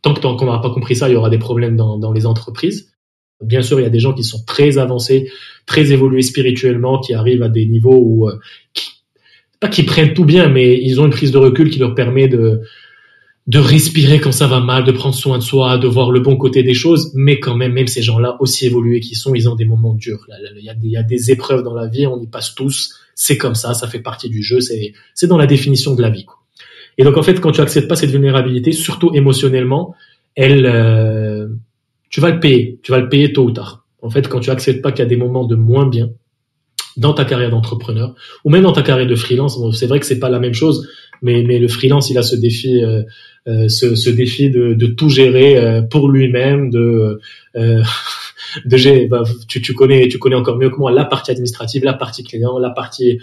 tant 0.01 0.15
qu'on 0.15 0.45
n'aura 0.45 0.61
pas 0.61 0.71
compris 0.71 0.95
ça, 0.95 1.09
il 1.09 1.15
y 1.15 1.17
aura 1.17 1.31
des 1.31 1.39
problèmes 1.39 1.75
dans, 1.75 1.99
dans 1.99 2.13
les 2.13 2.25
entreprises. 2.25 2.93
Bien 3.45 3.63
sûr, 3.63 3.81
il 3.81 3.83
y 3.83 3.87
a 3.87 3.91
des 3.91 3.99
gens 3.99 4.13
qui 4.15 4.23
sont 4.23 4.45
très 4.47 4.79
avancés, 4.79 5.29
très 5.67 5.91
évolués 5.91 6.23
spirituellement, 6.23 7.01
qui 7.01 7.15
arrivent 7.15 7.43
à 7.43 7.49
des 7.49 7.67
niveaux 7.67 7.99
où 8.01 8.31
pas 9.61 9.69
qu'ils 9.69 9.87
prennent 9.87 10.15
tout 10.15 10.25
bien, 10.25 10.49
mais 10.49 10.81
ils 10.83 11.01
ont 11.01 11.07
une 11.07 11.13
prise 11.13 11.31
de 11.31 11.39
recul 11.39 11.71
qui 11.71 11.79
leur 11.79 11.95
permet 11.95 12.29
de 12.29 12.63
de 13.47 13.59
respirer 13.59 14.21
quand 14.21 14.33
ça 14.33 14.47
va 14.47 14.61
mal, 14.61 14.85
de 14.85 14.93
prendre 14.93 15.15
soin 15.15 15.37
de 15.39 15.43
soi, 15.43 15.77
de 15.77 15.89
voir 15.89 16.13
le 16.13 16.21
bon 16.21 16.37
côté 16.37 16.63
des 16.63 16.75
choses, 16.75 17.11
mais 17.15 17.41
quand 17.41 17.57
même, 17.57 17.73
même 17.73 17.89
ces 17.89 18.01
gens-là, 18.01 18.37
aussi 18.39 18.67
évolués 18.67 19.01
qu'ils 19.01 19.17
sont, 19.17 19.35
ils 19.35 19.49
ont 19.49 19.57
des 19.57 19.65
moments 19.65 19.95
durs. 19.95 20.25
Il 20.29 20.63
y, 20.63 20.69
a 20.69 20.75
des, 20.75 20.87
il 20.87 20.93
y 20.93 20.97
a 20.97 21.03
des 21.03 21.33
épreuves 21.33 21.65
dans 21.65 21.75
la 21.75 21.89
vie, 21.89 22.07
on 22.07 22.21
y 22.21 22.29
passe 22.29 22.55
tous, 22.55 22.95
c'est 23.15 23.39
comme 23.39 23.57
ça, 23.57 23.75
ça 23.75 23.89
fait 23.89 24.01
partie 24.01 24.29
du 24.29 24.43
jeu, 24.43 24.61
c'est 24.61 24.93
c'est 25.15 25.27
dans 25.27 25.39
la 25.39 25.47
définition 25.47 25.95
de 25.95 26.03
la 26.03 26.11
vie. 26.11 26.27
Quoi. 26.27 26.37
Et 26.97 27.03
donc 27.03 27.17
en 27.17 27.23
fait, 27.23 27.41
quand 27.41 27.51
tu 27.51 27.61
acceptes 27.61 27.89
pas 27.89 27.97
cette 27.97 28.11
vulnérabilité, 28.11 28.73
surtout 28.73 29.11
émotionnellement, 29.15 29.95
elle, 30.37 30.67
euh, 30.67 31.49
tu 32.09 32.21
vas 32.21 32.31
le 32.31 32.39
payer, 32.39 32.79
tu 32.83 32.93
vas 32.93 33.01
le 33.01 33.09
payer 33.09 33.33
tôt 33.33 33.45
ou 33.45 33.51
tard. 33.51 33.85
En 34.03 34.11
fait, 34.11 34.29
quand 34.29 34.41
tu 34.41 34.51
acceptes 34.51 34.81
pas 34.81 34.93
qu'il 34.93 35.01
y 35.01 35.07
a 35.07 35.09
des 35.09 35.17
moments 35.17 35.45
de 35.45 35.57
moins 35.57 35.87
bien, 35.87 36.11
dans 37.01 37.15
ta 37.15 37.25
carrière 37.25 37.51
d'entrepreneur 37.51 38.15
ou 38.45 38.51
même 38.51 38.63
dans 38.63 38.73
ta 38.73 38.83
carrière 38.83 39.09
de 39.09 39.15
freelance. 39.15 39.59
c'est 39.73 39.87
vrai 39.87 39.99
que 39.99 40.07
c'est 40.07 40.21
pas 40.21 40.29
la 40.29 40.39
même 40.39 40.53
chose, 40.53 40.89
mais, 41.23 41.43
mais 41.43 41.59
le 41.59 41.67
freelance, 41.67 42.11
il 42.11 42.19
a 42.19 42.23
ce 42.23 42.37
défi, 42.37 42.85
euh, 42.85 43.03
euh 43.49 43.69
ce, 43.69 43.95
ce, 43.95 44.11
défi 44.11 44.51
de, 44.51 44.75
de 44.75 44.87
tout 44.87 45.09
gérer 45.09 45.57
euh, 45.57 45.81
pour 45.81 46.11
lui-même, 46.11 46.71
de, 46.71 47.19
euh, 47.57 47.83
de 48.67 48.77
gérer. 48.77 49.07
Bah, 49.07 49.23
tu, 49.49 49.63
tu, 49.63 49.73
connais, 49.73 50.09
tu 50.09 50.19
connais 50.19 50.37
encore 50.37 50.59
mieux 50.59 50.69
que 50.69 50.77
moi 50.77 50.93
la 50.93 51.07
partie 51.07 51.31
administrative, 51.31 51.85
la 51.85 51.95
partie 51.95 52.23
client, 52.23 52.59
la 52.59 52.71
partie 52.71 53.19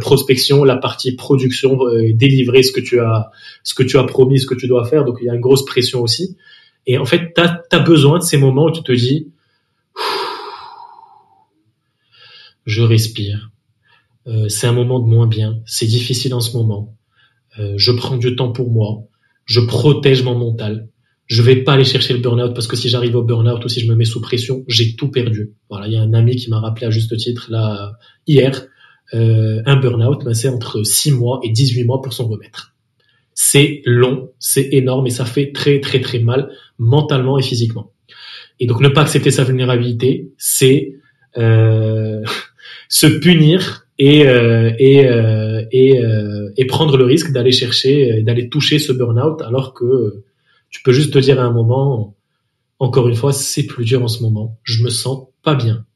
prospection, 0.00 0.64
la 0.64 0.76
partie 0.76 1.12
production, 1.12 1.78
délivrer 2.14 2.62
ce 2.62 2.72
que 2.72 2.80
tu 2.80 3.00
as, 3.00 3.30
ce 3.62 3.74
que 3.74 3.82
tu 3.82 3.98
as 3.98 4.04
promis, 4.04 4.40
ce 4.40 4.46
que 4.46 4.54
tu 4.54 4.66
dois 4.66 4.86
faire. 4.86 5.04
Donc 5.04 5.18
il 5.20 5.26
y 5.26 5.30
a 5.30 5.34
une 5.34 5.40
grosse 5.40 5.66
pression 5.66 6.00
aussi. 6.00 6.36
Et 6.86 6.96
en 6.96 7.04
fait, 7.04 7.34
tu 7.34 7.40
as, 7.42 7.62
as 7.70 7.78
besoin 7.80 8.18
de 8.18 8.24
ces 8.24 8.38
moments 8.38 8.64
où 8.64 8.72
tu 8.72 8.82
te 8.82 8.92
dis 8.92 9.28
je 12.70 12.82
respire. 12.82 13.50
Euh, 14.26 14.48
c'est 14.48 14.66
un 14.66 14.72
moment 14.72 15.00
de 15.00 15.06
moins 15.06 15.26
bien, 15.26 15.60
c'est 15.66 15.86
difficile 15.86 16.34
en 16.34 16.40
ce 16.40 16.56
moment. 16.56 16.96
Euh, 17.58 17.74
je 17.76 17.90
prends 17.90 18.16
du 18.16 18.36
temps 18.36 18.52
pour 18.52 18.70
moi, 18.70 19.02
je 19.44 19.60
protège 19.60 20.22
mon 20.22 20.38
mental. 20.38 20.88
Je 21.26 21.42
vais 21.42 21.56
pas 21.56 21.74
aller 21.74 21.84
chercher 21.84 22.12
le 22.12 22.20
burn-out 22.20 22.54
parce 22.54 22.66
que 22.66 22.76
si 22.76 22.88
j'arrive 22.88 23.14
au 23.14 23.22
burn-out 23.22 23.64
ou 23.64 23.68
si 23.68 23.80
je 23.80 23.88
me 23.88 23.94
mets 23.94 24.04
sous 24.04 24.20
pression, 24.20 24.64
j'ai 24.66 24.96
tout 24.96 25.10
perdu. 25.10 25.52
Voilà, 25.68 25.86
il 25.86 25.92
y 25.92 25.96
a 25.96 26.02
un 26.02 26.12
ami 26.12 26.36
qui 26.36 26.50
m'a 26.50 26.58
rappelé 26.58 26.86
à 26.86 26.90
juste 26.90 27.16
titre 27.16 27.48
là 27.50 27.92
hier, 28.26 28.66
euh, 29.14 29.62
un 29.64 29.76
burn-out, 29.76 30.24
ben, 30.24 30.34
c'est 30.34 30.48
entre 30.48 30.82
6 30.82 31.12
mois 31.12 31.40
et 31.42 31.50
18 31.50 31.84
mois 31.84 32.00
pour 32.00 32.12
s'en 32.12 32.26
remettre. 32.26 32.74
C'est 33.34 33.82
long, 33.84 34.30
c'est 34.38 34.68
énorme 34.72 35.06
et 35.06 35.10
ça 35.10 35.24
fait 35.24 35.52
très 35.52 35.80
très 35.80 36.00
très 36.00 36.18
mal 36.18 36.50
mentalement 36.78 37.38
et 37.38 37.42
physiquement. 37.42 37.92
Et 38.58 38.66
donc 38.66 38.80
ne 38.80 38.88
pas 38.88 39.02
accepter 39.02 39.30
sa 39.30 39.44
vulnérabilité, 39.44 40.30
c'est 40.36 40.94
euh, 41.38 42.22
se 42.90 43.06
punir 43.06 43.86
et 43.98 44.26
euh, 44.26 44.72
et 44.78 45.06
euh, 45.06 45.64
et, 45.70 45.98
euh, 45.98 46.50
et 46.56 46.66
prendre 46.66 46.96
le 46.98 47.04
risque 47.04 47.30
d'aller 47.32 47.52
chercher 47.52 48.22
d'aller 48.22 48.48
toucher 48.50 48.78
ce 48.78 48.92
burn-out 48.92 49.40
alors 49.42 49.72
que 49.72 50.24
tu 50.68 50.82
peux 50.82 50.92
juste 50.92 51.12
te 51.12 51.18
dire 51.18 51.40
à 51.40 51.44
un 51.44 51.52
moment 51.52 52.16
encore 52.78 53.08
une 53.08 53.14
fois 53.14 53.32
c'est 53.32 53.64
plus 53.66 53.84
dur 53.84 54.02
en 54.02 54.08
ce 54.08 54.22
moment. 54.22 54.58
Je 54.64 54.82
me 54.82 54.90
sens 54.90 55.28
pas 55.42 55.54
bien. 55.54 55.86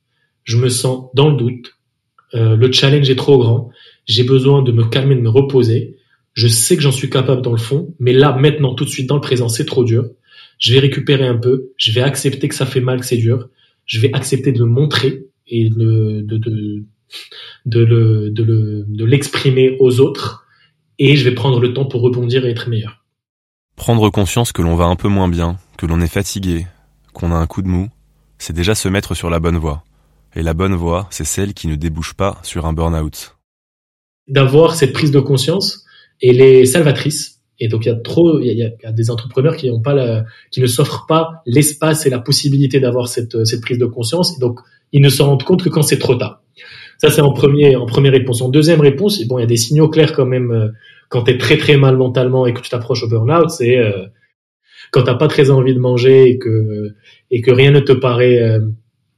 Je 0.45 0.57
me 0.57 0.69
sens 0.69 1.11
dans 1.15 1.31
le 1.31 1.37
doute. 1.37 1.75
Le 2.33 2.71
challenge 2.73 3.09
est 3.11 3.17
trop 3.17 3.39
grand. 3.39 3.71
J'ai 4.07 4.25
besoin 4.25 4.63
de 4.63 4.73
me 4.73 4.85
calmer 4.85 5.15
de 5.15 5.21
me 5.21 5.31
reposer. 5.31 5.97
Je 6.33 6.49
sais 6.49 6.77
que 6.77 6.83
j'en 6.83 6.93
suis 6.93 7.11
capable 7.11 7.43
dans 7.43 7.53
le 7.53 7.59
fond 7.59 7.95
mais 7.99 8.13
là 8.13 8.37
maintenant 8.37 8.75
tout 8.75 8.85
de 8.85 8.91
suite 8.91 9.09
dans 9.09 9.17
le 9.17 9.21
présent 9.21 9.49
c'est 9.49 9.67
trop 9.67 9.83
dur. 9.83 10.09
Je 10.59 10.73
vais 10.73 10.79
récupérer 10.79 11.27
un 11.27 11.37
peu. 11.37 11.73
Je 11.77 11.91
vais 11.91 12.03
accepter 12.03 12.49
que 12.49 12.55
ça 12.55 12.67
fait 12.67 12.81
mal 12.81 13.01
que 13.01 13.07
c'est 13.07 13.17
dur. 13.17 13.49
Je 13.85 13.99
vais 13.99 14.13
accepter 14.15 14.53
de 14.53 14.61
le 14.61 14.67
montrer 14.67 15.27
et 15.47 15.69
de, 15.71 16.23
de, 16.23 16.37
de, 16.39 16.85
de, 17.67 17.81
le, 17.85 18.31
de, 18.31 18.43
le, 18.43 18.85
de 18.89 19.05
l'exprimer 19.05 19.77
aux 19.81 20.01
autres 20.01 20.47
et 20.99 21.17
je 21.17 21.29
vais 21.29 21.35
prendre 21.35 21.61
le 21.61 21.73
temps 21.73 21.87
pour 21.87 22.03
rebondir 22.03 22.45
et 22.45 22.51
être 22.51 22.69
meilleur. 22.69 23.05
Prendre 23.77 24.09
conscience 24.11 24.53
que 24.53 24.63
l'on 24.63 24.77
va 24.77 24.85
un 24.85 24.97
peu 24.97 25.09
moins 25.09 25.29
bien, 25.29 25.59
que 25.77 25.87
l'on 25.87 26.01
est 26.01 26.09
fatigué, 26.09 26.67
qu'on 27.13 27.33
a 27.33 27.37
un 27.37 27.47
coup 27.47 27.63
de 27.63 27.69
mou, 27.69 27.89
c'est 28.39 28.53
déjà 28.53 28.75
se 28.75 28.89
mettre 28.89 29.15
sur 29.15 29.31
la 29.31 29.41
bonne 29.41 29.59
voie. 29.59 29.85
Et 30.37 30.43
la 30.43 30.55
bonne 30.55 30.75
voie, 30.75 31.07
c'est 31.11 31.25
celle 31.25 31.55
qui 31.55 31.69
ne 31.69 31.77
débouche 31.77 32.15
pas 32.15 32.39
sur 32.43 32.67
un 32.67 32.73
burn-out. 32.73 33.37
D'avoir 34.29 34.75
cette 34.75 34.93
prise 34.93 35.11
de 35.11 35.21
conscience, 35.21 35.85
elle 36.21 36.41
est 36.41 36.65
salvatrice. 36.65 37.41
Et 37.61 37.69
donc 37.69 37.85
il 37.85 37.89
y 37.89 37.93
a 37.93 37.97
trop, 37.97 38.41
il 38.41 38.47
y 38.47 38.51
a, 38.51 38.53
il 38.67 38.83
y 38.83 38.87
a 38.87 38.93
des 38.93 39.11
entrepreneurs 39.11 39.57
qui 39.57 39.71
n'ont 39.71 39.81
pas 39.81 39.95
la, 39.95 40.25
qui 40.51 40.61
ne 40.61 40.67
s'offrent 40.67 41.07
pas 41.07 41.43
l'espace 41.47 42.05
et 42.05 42.11
la 42.11 42.19
possibilité 42.19 42.81
d'avoir 42.81 43.07
cette, 43.07 43.45
cette 43.45 43.61
prise 43.61 43.79
de 43.79 43.87
conscience. 43.87 44.37
Et 44.37 44.41
donc 44.41 44.61
ils 44.93 45.03
ne 45.03 45.09
se 45.09 45.23
rendent 45.23 45.43
compte 45.43 45.63
que 45.63 45.69
quand 45.69 45.83
c'est 45.83 45.99
trop 45.99 46.15
tard. 46.15 46.43
Ça, 46.99 47.11
c'est 47.11 47.21
en 47.21 47.33
premier, 47.33 47.77
en 47.77 47.87
première 47.87 48.13
réponse. 48.13 48.41
En 48.41 48.49
deuxième 48.49 48.81
réponse, 48.81 49.21
bon, 49.27 49.39
il 49.39 49.43
y 49.43 49.45
a 49.45 49.49
des 49.49 49.57
signaux 49.57 49.89
clairs 49.89 50.13
quand 50.13 50.27
même 50.27 50.53
euh, 50.53 50.69
quand 51.09 51.23
tu 51.23 51.31
es 51.31 51.39
très 51.39 51.57
très 51.57 51.77
mal 51.77 51.97
mentalement 51.97 52.47
et 52.47 52.53
que 52.53 52.61
tu 52.61 52.71
t'approches 52.71 53.05
au 53.05 53.09
burn-out, 53.09 53.51
c'est 53.51 53.79
euh, 53.79 54.07
quand 54.91 55.05
t'as 55.05 55.15
pas 55.15 55.29
très 55.29 55.51
envie 55.51 55.75
de 55.75 55.79
manger 55.79 56.29
et 56.29 56.39
que 56.39 56.95
et 57.31 57.41
que 57.41 57.51
rien 57.51 57.71
ne 57.71 57.81
te 57.81 57.93
paraît 57.93 58.43
euh, 58.43 58.61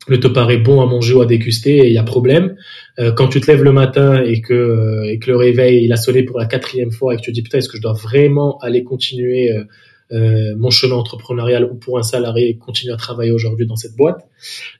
ne 0.08 0.16
te 0.16 0.28
paraît 0.28 0.58
bon 0.58 0.82
à 0.82 0.86
manger 0.86 1.14
ou 1.14 1.22
à 1.22 1.26
déguster, 1.26 1.86
il 1.86 1.92
y 1.92 1.98
a 1.98 2.02
problème. 2.02 2.56
Euh, 2.98 3.12
quand 3.12 3.28
tu 3.28 3.40
te 3.40 3.50
lèves 3.50 3.62
le 3.62 3.72
matin 3.72 4.22
et 4.22 4.42
que 4.42 5.04
et 5.06 5.18
que 5.18 5.30
le 5.30 5.36
réveil 5.36 5.84
il 5.84 5.92
a 5.92 5.96
sonné 5.96 6.22
pour 6.22 6.38
la 6.38 6.46
quatrième 6.46 6.92
fois 6.92 7.14
et 7.14 7.16
que 7.16 7.22
tu 7.22 7.30
te 7.30 7.34
dis 7.34 7.42
putain 7.42 7.58
est-ce 7.58 7.68
que 7.68 7.78
je 7.78 7.82
dois 7.82 7.94
vraiment 7.94 8.58
aller 8.58 8.84
continuer 8.84 9.50
mon 10.10 10.70
chemin 10.70 10.94
entrepreneurial 10.94 11.64
ou 11.64 11.74
pour 11.74 11.98
un 11.98 12.02
salarié 12.02 12.56
continuer 12.56 12.94
à 12.94 12.96
travailler 12.96 13.32
aujourd'hui 13.32 13.66
dans 13.66 13.76
cette 13.76 13.96
boîte 13.96 14.28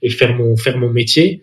et 0.03 0.11
faire 0.11 0.37
mon 0.37 0.57
faire 0.57 0.79
mon 0.79 0.91
métier. 0.91 1.43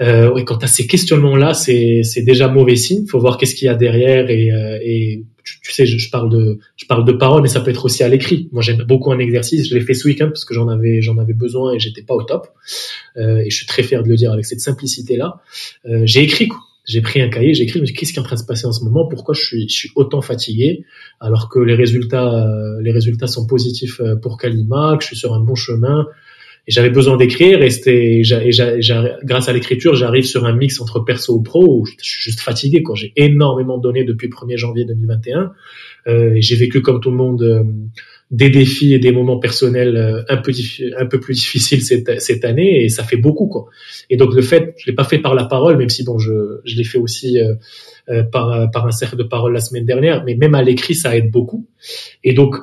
Euh, 0.00 0.32
ouais, 0.32 0.44
quand 0.44 0.58
tu 0.58 0.66
ces 0.66 0.86
questionnements-là, 0.86 1.54
c'est, 1.54 2.02
déjà 2.22 2.48
mauvais 2.48 2.76
signe. 2.76 3.02
Il 3.04 3.10
faut 3.10 3.20
voir 3.20 3.36
qu'est-ce 3.36 3.54
qu'il 3.54 3.66
y 3.66 3.68
a 3.68 3.74
derrière 3.74 4.30
et, 4.30 4.50
euh, 4.50 4.78
et 4.82 5.24
tu, 5.44 5.72
sais, 5.72 5.86
je, 5.86 5.98
je, 5.98 6.10
parle 6.10 6.30
de 6.30 6.58
je 6.76 6.86
parle 6.86 7.04
de 7.04 7.12
parole, 7.12 7.42
mais 7.42 7.48
ça 7.48 7.60
peut 7.60 7.70
être 7.70 7.84
aussi 7.84 8.02
à 8.02 8.08
l'écrit. 8.08 8.48
Moi, 8.52 8.62
j'aime 8.62 8.82
beaucoup 8.84 9.12
un 9.12 9.18
exercice. 9.18 9.68
Je 9.68 9.74
l'ai 9.74 9.80
fait 9.80 9.94
ce 9.94 10.06
week-end 10.08 10.28
parce 10.28 10.44
que 10.44 10.54
j'en 10.54 10.68
avais 10.68 11.02
j'en 11.02 11.18
avais 11.18 11.34
besoin 11.34 11.74
et 11.74 11.78
j'étais 11.78 12.02
pas 12.02 12.14
au 12.14 12.22
top. 12.22 12.48
Euh, 13.16 13.38
et 13.38 13.50
je 13.50 13.56
suis 13.56 13.66
très 13.66 13.82
fier 13.82 14.02
de 14.02 14.08
le 14.08 14.16
dire 14.16 14.32
avec 14.32 14.44
cette 14.44 14.60
simplicité-là. 14.60 15.40
Euh, 15.86 16.02
j'ai 16.04 16.22
écrit 16.22 16.48
quoi 16.48 16.60
j'ai 16.84 17.00
pris 17.00 17.20
un 17.20 17.28
cahier, 17.28 17.54
j'ai 17.54 17.64
écrit 17.64 17.80
qu'est-ce 17.92 18.12
qui 18.12 18.18
est 18.18 18.20
en 18.20 18.24
train 18.24 18.36
de 18.36 18.40
se 18.40 18.46
passer 18.46 18.66
en 18.66 18.72
ce 18.72 18.84
moment, 18.84 19.06
pourquoi 19.06 19.34
je 19.34 19.42
suis, 19.42 19.68
je 19.68 19.74
suis 19.74 19.90
autant 19.94 20.20
fatigué? 20.20 20.84
Alors 21.20 21.48
que 21.48 21.60
les 21.60 21.74
résultats, 21.74 22.46
euh, 22.46 22.80
les 22.82 22.92
résultats 22.92 23.28
sont 23.28 23.46
positifs 23.46 24.00
euh, 24.00 24.16
pour 24.16 24.36
Kalima, 24.36 24.96
que 24.96 25.02
je 25.02 25.08
suis 25.08 25.16
sur 25.16 25.34
un 25.34 25.40
bon 25.40 25.54
chemin. 25.54 26.06
Et 26.68 26.70
j'avais 26.70 26.90
besoin 26.90 27.16
d'écrire 27.16 27.60
et 27.60 27.70
c'était, 27.70 28.22
grâce 29.24 29.48
à 29.48 29.52
l'écriture, 29.52 29.94
j'arrive 29.96 30.24
sur 30.24 30.44
un 30.46 30.52
mix 30.54 30.80
entre 30.80 31.00
perso 31.00 31.34
ou 31.34 31.42
pro 31.42 31.80
où 31.80 31.86
je 31.86 31.94
suis 32.00 32.22
juste 32.22 32.40
fatigué. 32.40 32.84
Quand 32.84 32.94
j'ai 32.94 33.12
énormément 33.16 33.78
donné 33.78 34.04
depuis 34.04 34.28
le 34.28 34.32
1er 34.32 34.56
janvier 34.56 34.84
2021, 34.84 35.52
euh, 36.06 36.34
j'ai 36.36 36.54
vécu 36.54 36.80
comme 36.80 37.00
tout 37.00 37.10
le 37.10 37.16
monde 37.16 37.42
euh, 37.42 37.64
des 38.32 38.48
défis 38.48 38.94
et 38.94 38.98
des 38.98 39.12
moments 39.12 39.38
personnels 39.38 39.96
euh, 39.96 40.22
un 40.30 40.38
peu 40.38 40.52
un 40.98 41.06
peu 41.06 41.20
plus 41.20 41.34
difficiles 41.34 41.82
cette, 41.82 42.20
cette 42.20 42.44
année 42.44 42.82
et 42.82 42.88
ça 42.88 43.04
fait 43.04 43.18
beaucoup 43.18 43.46
quoi. 43.46 43.66
Et 44.08 44.16
donc 44.16 44.34
le 44.34 44.40
fait, 44.42 44.74
je 44.78 44.90
l'ai 44.90 44.94
pas 44.94 45.04
fait 45.04 45.18
par 45.18 45.34
la 45.34 45.44
parole, 45.44 45.76
même 45.76 45.90
si 45.90 46.02
bon 46.02 46.18
je, 46.18 46.60
je 46.64 46.76
l'ai 46.76 46.84
fait 46.84 46.98
aussi 46.98 47.38
euh, 47.38 47.54
euh, 48.08 48.22
par 48.22 48.70
par 48.70 48.86
un 48.86 48.90
cercle 48.90 49.16
de 49.16 49.22
parole 49.22 49.52
la 49.52 49.60
semaine 49.60 49.84
dernière, 49.84 50.24
mais 50.24 50.34
même 50.34 50.54
à 50.54 50.62
l'écrit 50.62 50.94
ça 50.94 51.14
aide 51.14 51.30
beaucoup. 51.30 51.66
Et 52.24 52.32
donc 52.32 52.56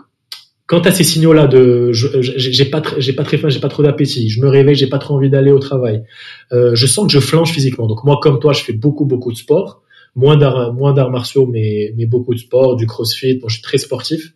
quand 0.66 0.86
à 0.88 0.92
ces 0.92 1.04
signaux 1.04 1.34
là 1.34 1.46
de 1.46 1.92
j'ai 1.94 2.66
pas 2.66 2.82
j'ai 2.98 3.14
pas 3.14 3.24
très 3.24 3.38
faim, 3.38 3.50
j'ai 3.50 3.60
pas 3.60 3.70
trop 3.70 3.84
d'appétit, 3.84 4.30
je 4.30 4.42
me 4.42 4.50
réveille, 4.50 4.76
j'ai 4.76 4.90
pas 4.90 5.00
trop 5.00 5.16
envie 5.16 5.30
d'aller 5.30 5.52
au 5.52 5.60
travail, 5.60 6.04
euh, 6.52 6.74
je 6.74 6.88
sens 6.88 7.06
que 7.06 7.14
je 7.14 7.20
flanche 7.20 7.52
physiquement. 7.52 7.86
Donc 7.86 8.04
moi 8.04 8.20
comme 8.22 8.40
toi, 8.40 8.54
je 8.54 8.64
fais 8.64 8.74
beaucoup 8.74 9.06
beaucoup 9.06 9.32
de 9.32 9.38
sport 9.38 9.84
moins 10.16 10.38
d'arts 10.38 10.74
moins 10.74 10.94
d'arts 10.94 11.12
martiaux 11.12 11.46
mais 11.46 11.94
mais 11.96 12.06
beaucoup 12.06 12.34
de 12.34 12.40
sport 12.40 12.76
du 12.76 12.86
crossfit. 12.88 13.36
Bon 13.36 13.48
je 13.48 13.56
suis 13.56 13.64
très 13.64 13.78
sportif. 13.78 14.34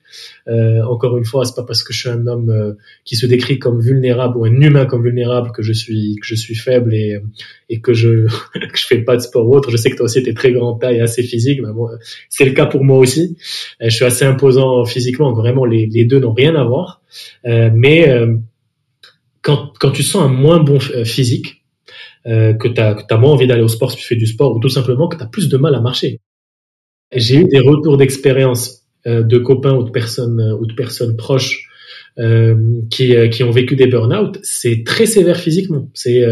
Euh, 0.47 0.83
encore 0.83 1.17
une 1.17 1.25
fois 1.25 1.45
c'est 1.45 1.55
pas 1.55 1.63
parce 1.63 1.83
que 1.83 1.93
je 1.93 1.99
suis 1.99 2.09
un 2.09 2.27
homme 2.27 2.49
euh, 2.49 2.73
qui 3.05 3.15
se 3.15 3.25
décrit 3.25 3.59
comme 3.59 3.81
vulnérable 3.81 4.37
ou 4.37 4.45
un 4.45 4.61
humain 4.61 4.85
comme 4.85 5.03
vulnérable 5.03 5.51
que 5.51 5.63
je 5.63 5.73
suis 5.73 6.15
que 6.21 6.27
je 6.27 6.35
suis 6.35 6.55
faible 6.55 6.93
et 6.93 7.19
et 7.69 7.81
que 7.81 7.93
je 7.93 8.27
que 8.53 8.77
je 8.77 8.85
fais 8.85 8.99
pas 8.99 9.15
de 9.15 9.21
sport 9.21 9.47
ou 9.47 9.55
autre. 9.55 9.71
Je 9.71 9.77
sais 9.77 9.89
que 9.89 9.95
toi 9.95 10.05
aussi 10.05 10.21
t'es 10.23 10.33
très 10.33 10.51
grand 10.51 10.75
taille 10.75 11.01
assez 11.01 11.23
physique 11.23 11.61
bon, 11.61 11.89
c'est 12.29 12.45
le 12.45 12.51
cas 12.51 12.65
pour 12.65 12.83
moi 12.83 12.97
aussi. 12.97 13.37
Euh, 13.81 13.89
je 13.89 13.95
suis 13.95 14.05
assez 14.05 14.25
imposant 14.25 14.85
physiquement. 14.85 15.33
Vraiment 15.33 15.65
les 15.65 15.87
les 15.87 16.05
deux 16.05 16.19
n'ont 16.19 16.33
rien 16.33 16.55
à 16.55 16.63
voir. 16.63 17.01
Euh, 17.45 17.69
mais 17.73 18.09
euh, 18.09 18.35
quand, 19.41 19.73
quand 19.79 19.91
tu 19.91 20.03
sens 20.03 20.23
un 20.23 20.29
moins 20.29 20.59
bon 20.59 20.79
physique, 20.79 21.62
euh, 22.27 22.53
que 22.53 22.67
tu 22.67 22.79
as, 22.81 23.17
moins 23.17 23.31
envie 23.31 23.47
d'aller 23.47 23.63
au 23.63 23.67
sport 23.67 23.91
si 23.91 23.97
tu 23.97 24.05
fais 24.05 24.15
du 24.15 24.27
sport, 24.27 24.55
ou 24.55 24.59
tout 24.59 24.69
simplement 24.69 25.07
que 25.07 25.17
tu 25.17 25.23
as 25.23 25.27
plus 25.27 25.49
de 25.49 25.57
mal 25.57 25.75
à 25.75 25.81
marcher. 25.81 26.19
J'ai 27.15 27.37
eu 27.37 27.45
des 27.45 27.59
retours 27.59 27.97
d'expérience 27.97 28.83
euh, 29.05 29.21
de 29.21 29.37
copains 29.37 29.73
ou 29.73 29.83
de 29.83 29.91
personnes 29.91 30.39
euh, 30.39 30.55
ou 30.55 30.65
de 30.65 30.73
personnes 30.73 31.17
proches 31.17 31.67
euh, 32.19 32.55
qui, 32.89 33.13
qui 33.29 33.43
ont 33.43 33.51
vécu 33.51 33.75
des 33.75 33.87
burn-out. 33.87 34.39
C'est 34.43 34.83
très 34.85 35.05
sévère 35.05 35.37
physiquement. 35.37 35.89
C'est 35.93 36.23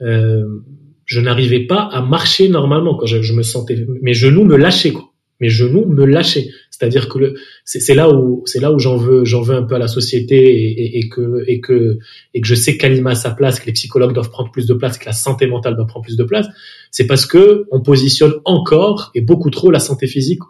je 0.00 1.20
n'arrivais 1.20 1.66
pas 1.66 1.82
à 1.82 2.02
marcher 2.02 2.48
normalement 2.48 2.96
quand 2.96 3.06
je, 3.06 3.22
je, 3.22 3.32
me 3.32 3.42
sentais 3.42 3.86
mes 4.02 4.12
genoux 4.12 4.44
me 4.44 4.56
lâchaient 4.56 4.90
quoi 4.90 5.12
mes 5.40 5.48
genoux 5.48 5.86
me 5.86 6.04
lâchaient. 6.04 6.48
C'est-à-dire 6.78 7.08
que 7.08 7.34
c'est 7.64 7.94
là 7.94 8.10
où 8.10 8.42
c'est 8.44 8.60
là 8.60 8.70
où 8.70 8.78
j'en 8.78 8.96
veux 8.96 9.24
j'en 9.24 9.40
veux 9.40 9.54
un 9.54 9.62
peu 9.62 9.76
à 9.76 9.78
la 9.78 9.88
société 9.88 10.98
et, 10.98 11.08
que 11.08 11.42
et 11.46 11.60
que 11.60 11.98
et 12.34 12.40
que 12.42 12.46
je 12.46 12.54
sais 12.54 12.76
qu'Alima 12.76 13.12
a 13.12 13.14
sa 13.14 13.30
place, 13.30 13.60
que 13.60 13.66
les 13.66 13.72
psychologues 13.72 14.12
doivent 14.12 14.30
prendre 14.30 14.50
plus 14.50 14.66
de 14.66 14.74
place, 14.74 14.98
que 14.98 15.06
la 15.06 15.12
santé 15.12 15.46
mentale 15.46 15.74
doit 15.74 15.86
prendre 15.86 16.04
plus 16.04 16.16
de 16.16 16.24
place. 16.24 16.46
C'est 16.90 17.06
parce 17.06 17.24
que 17.24 17.64
on 17.70 17.80
positionne 17.80 18.34
encore 18.44 19.10
et 19.14 19.22
beaucoup 19.22 19.48
trop 19.48 19.70
la 19.70 19.78
santé 19.78 20.06
physique 20.06 20.40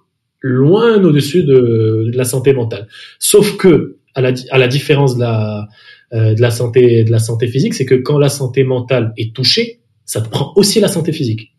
loin 0.40 1.02
au-dessus 1.02 1.44
de, 1.44 2.10
de, 2.10 2.16
la 2.16 2.24
santé 2.24 2.52
mentale. 2.52 2.88
Sauf 3.18 3.56
que, 3.56 3.96
à 4.14 4.20
la, 4.20 4.32
à 4.50 4.58
la 4.58 4.68
différence 4.68 5.16
de 5.16 5.20
la, 5.20 5.68
euh, 6.12 6.34
de 6.34 6.40
la 6.40 6.50
santé, 6.50 7.04
de 7.04 7.10
la 7.10 7.18
santé 7.18 7.48
physique, 7.48 7.74
c'est 7.74 7.86
que 7.86 7.94
quand 7.94 8.18
la 8.18 8.28
santé 8.28 8.64
mentale 8.64 9.12
est 9.16 9.34
touchée, 9.34 9.80
ça 10.04 10.20
te 10.20 10.28
prend 10.28 10.52
aussi 10.56 10.80
la 10.80 10.88
santé 10.88 11.12
physique. 11.12 11.55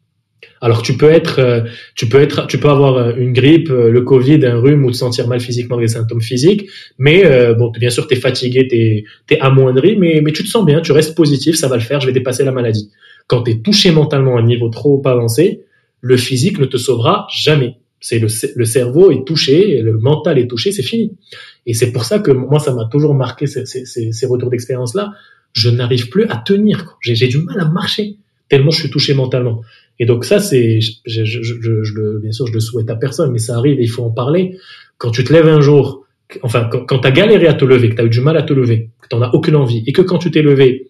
Alors 0.61 0.81
tu 0.81 0.97
peux 0.97 1.09
être, 1.09 1.39
euh, 1.39 1.61
tu 1.95 2.07
peux 2.07 2.19
être, 2.19 2.47
tu 2.47 2.59
peux 2.59 2.69
avoir 2.69 2.97
euh, 2.97 3.13
une 3.17 3.33
grippe, 3.33 3.69
le 3.69 4.01
Covid, 4.01 4.45
un 4.45 4.59
rhume 4.59 4.85
ou 4.85 4.91
te 4.91 4.97
sentir 4.97 5.27
mal 5.27 5.39
physiquement 5.39 5.77
des 5.77 5.87
symptômes 5.87 6.21
physiques, 6.21 6.69
mais 6.97 7.23
bon, 7.55 7.71
bien 7.71 7.89
sûr, 7.89 8.07
t'es 8.07 8.15
fatigué, 8.15 8.67
t'es, 8.67 9.03
t'es 9.27 9.39
amoindri, 9.39 9.95
mais 9.97 10.21
mais 10.23 10.31
tu 10.31 10.43
te 10.43 10.49
sens 10.49 10.65
bien, 10.65 10.81
tu 10.81 10.91
restes 10.91 11.15
positif, 11.15 11.55
ça 11.55 11.67
va 11.67 11.75
le 11.75 11.81
faire, 11.81 12.01
je 12.01 12.07
vais 12.07 12.13
dépasser 12.13 12.43
la 12.43 12.51
maladie. 12.51 12.91
Quand 13.27 13.43
t'es 13.43 13.59
touché 13.59 13.91
mentalement 13.91 14.37
à 14.37 14.39
un 14.39 14.45
niveau 14.45 14.69
trop 14.69 15.01
avancé, 15.05 15.65
le 16.01 16.17
physique 16.17 16.59
ne 16.59 16.65
te 16.65 16.77
sauvera 16.77 17.27
jamais. 17.29 17.77
C'est 17.99 18.19
le, 18.19 18.27
le 18.55 18.65
cerveau 18.65 19.11
est 19.11 19.25
touché, 19.25 19.81
le 19.81 19.97
mental 19.97 20.37
est 20.37 20.47
touché, 20.47 20.71
c'est 20.71 20.83
fini. 20.83 21.17
Et 21.65 21.73
c'est 21.73 21.91
pour 21.91 22.05
ça 22.05 22.19
que 22.19 22.31
moi, 22.31 22.59
ça 22.59 22.73
m'a 22.73 22.85
toujours 22.85 23.13
marqué 23.13 23.47
ces, 23.47 23.65
ces, 23.65 23.85
ces 23.85 24.25
retours 24.27 24.49
d'expérience-là. 24.51 25.13
Je 25.51 25.69
n'arrive 25.69 26.09
plus 26.09 26.25
à 26.29 26.37
tenir. 26.37 26.97
J'ai 27.01 27.27
du 27.27 27.39
mal 27.39 27.59
à 27.59 27.65
marcher 27.65 28.17
tellement 28.49 28.71
je 28.71 28.79
suis 28.81 28.89
touché 28.89 29.13
mentalement. 29.13 29.61
Et 29.99 30.05
donc 30.05 30.25
ça, 30.25 30.39
c'est, 30.39 30.79
je, 30.79 32.17
bien 32.19 32.31
sûr, 32.31 32.47
je 32.47 32.53
le 32.53 32.59
souhaite 32.59 32.89
à 32.89 32.95
personne, 32.95 33.31
mais 33.31 33.39
ça 33.39 33.57
arrive 33.57 33.79
et 33.79 33.83
il 33.83 33.89
faut 33.89 34.03
en 34.03 34.11
parler. 34.11 34.57
Quand 34.97 35.11
tu 35.11 35.23
te 35.23 35.33
lèves 35.33 35.47
un 35.47 35.61
jour, 35.61 36.05
enfin, 36.43 36.69
quand, 36.69 36.99
tu 36.99 37.07
as 37.07 37.11
galéré 37.11 37.47
à 37.47 37.53
te 37.53 37.65
lever, 37.65 37.89
que 37.89 37.95
tu 37.95 38.01
as 38.01 38.05
eu 38.05 38.09
du 38.09 38.21
mal 38.21 38.37
à 38.37 38.43
te 38.43 38.53
lever, 38.53 38.89
que 39.01 39.07
tu 39.07 39.15
n'en 39.15 39.23
as 39.23 39.33
aucune 39.33 39.55
envie, 39.55 39.83
et 39.87 39.93
que 39.93 40.01
quand 40.01 40.17
tu 40.17 40.31
t'es 40.31 40.41
levé, 40.41 40.89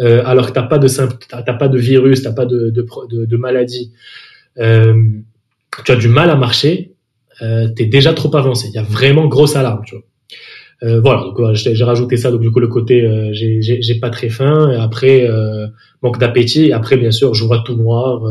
euh, 0.00 0.22
alors 0.24 0.48
que 0.48 0.52
t'as 0.52 0.62
pas 0.62 0.78
de 0.78 0.88
t'as 0.88 1.54
pas 1.54 1.68
de 1.68 1.78
virus, 1.78 2.22
t'as 2.22 2.32
pas 2.32 2.46
de 2.46 3.36
maladie, 3.36 3.92
euh, 4.58 4.94
tu 5.84 5.92
as 5.92 5.96
du 5.96 6.08
mal 6.08 6.30
à 6.30 6.36
marcher, 6.36 6.92
euh, 7.40 7.68
tu 7.74 7.84
es 7.84 7.86
déjà 7.86 8.12
trop 8.12 8.34
avancé. 8.36 8.68
Il 8.68 8.74
y 8.74 8.78
a 8.78 8.82
vraiment 8.82 9.26
grosse 9.26 9.56
alarme, 9.56 9.82
tu 9.86 9.96
vois. 9.96 10.04
Euh, 10.84 11.00
voilà, 11.00 11.22
donc 11.22 11.54
j'ai 11.54 11.84
rajouté 11.84 12.16
ça, 12.16 12.30
donc 12.32 12.40
du 12.40 12.50
coup 12.50 12.58
le 12.58 12.66
côté 12.66 13.02
euh, 13.02 13.30
j'ai 13.32 13.94
pas 14.00 14.10
très 14.10 14.28
faim, 14.28 14.70
et 14.72 14.76
après 14.76 15.28
euh, 15.28 15.68
manque 16.02 16.18
d'appétit, 16.18 16.66
et 16.66 16.72
après 16.72 16.96
bien 16.96 17.12
sûr 17.12 17.34
je 17.34 17.44
vois 17.44 17.62
tout 17.64 17.76
noir, 17.76 18.22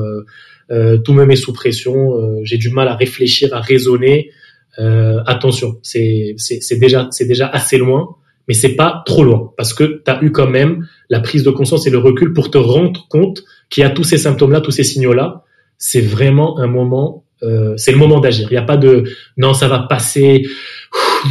euh, 0.69 0.97
tout 0.97 1.13
me 1.13 1.25
met 1.25 1.37
sous 1.37 1.53
pression, 1.53 2.41
j'ai 2.43 2.57
du 2.57 2.69
mal 2.69 2.87
à 2.87 2.95
réfléchir, 2.95 3.53
à 3.53 3.61
raisonner. 3.61 4.31
attention, 4.77 5.77
c'est 5.81 6.35
c'est 6.37 6.79
déjà 6.79 7.07
c'est 7.11 7.25
déjà 7.25 7.47
assez 7.47 7.77
loin, 7.77 8.15
mais 8.47 8.53
c'est 8.53 8.75
pas 8.75 9.01
trop 9.05 9.23
loin 9.23 9.53
parce 9.55 9.73
que 9.73 10.01
tu 10.03 10.11
as 10.11 10.21
eu 10.21 10.31
quand 10.31 10.49
même 10.49 10.87
la 11.09 11.21
prise 11.21 11.43
de 11.43 11.51
conscience 11.51 11.87
et 11.87 11.89
le 11.89 11.99
recul 11.99 12.33
pour 12.33 12.51
te 12.51 12.57
rendre 12.57 13.07
compte 13.09 13.43
qu'il 13.69 13.83
y 13.83 13.85
a 13.85 13.89
tous 13.89 14.03
ces 14.03 14.17
symptômes-là, 14.17 14.59
tous 14.59 14.71
ces 14.71 14.83
signaux-là. 14.83 15.43
C'est 15.77 16.01
vraiment 16.01 16.59
un 16.59 16.67
moment 16.67 17.20
euh, 17.43 17.75
c'est 17.77 17.91
le 17.91 17.97
moment 17.97 18.19
d'agir. 18.19 18.47
Il 18.51 18.53
n'y 18.53 18.59
a 18.59 18.63
pas 18.63 18.77
de 18.77 19.03
non, 19.37 19.53
ça 19.53 19.67
va 19.67 19.79
passer. 19.79 20.43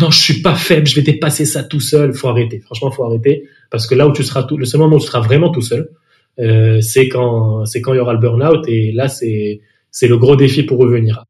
non, 0.00 0.10
je 0.10 0.18
suis 0.18 0.42
pas 0.42 0.54
faible, 0.54 0.86
je 0.86 0.96
vais 0.96 1.02
dépasser 1.02 1.44
ça 1.44 1.62
tout 1.62 1.80
seul. 1.80 2.14
Faut 2.14 2.28
arrêter. 2.28 2.60
Franchement, 2.60 2.90
faut 2.90 3.04
arrêter 3.04 3.48
parce 3.70 3.86
que 3.86 3.94
là 3.94 4.08
où 4.08 4.12
tu 4.12 4.24
seras 4.24 4.42
tout, 4.42 4.56
le 4.56 4.64
seul 4.64 4.80
moment 4.80 4.96
où 4.96 5.00
tu 5.00 5.06
seras 5.06 5.20
vraiment 5.20 5.50
tout 5.50 5.62
seul, 5.62 5.90
euh, 6.38 6.80
c'est 6.80 7.08
quand 7.08 7.64
c'est 7.64 7.80
quand 7.80 7.92
il 7.92 7.96
y 7.96 8.00
aura 8.00 8.12
le 8.12 8.18
burn-out 8.18 8.64
et 8.68 8.92
là 8.92 9.08
c'est 9.08 9.60
c'est 9.90 10.08
le 10.08 10.18
gros 10.18 10.36
défi 10.36 10.62
pour 10.62 10.78
revenir. 10.78 11.24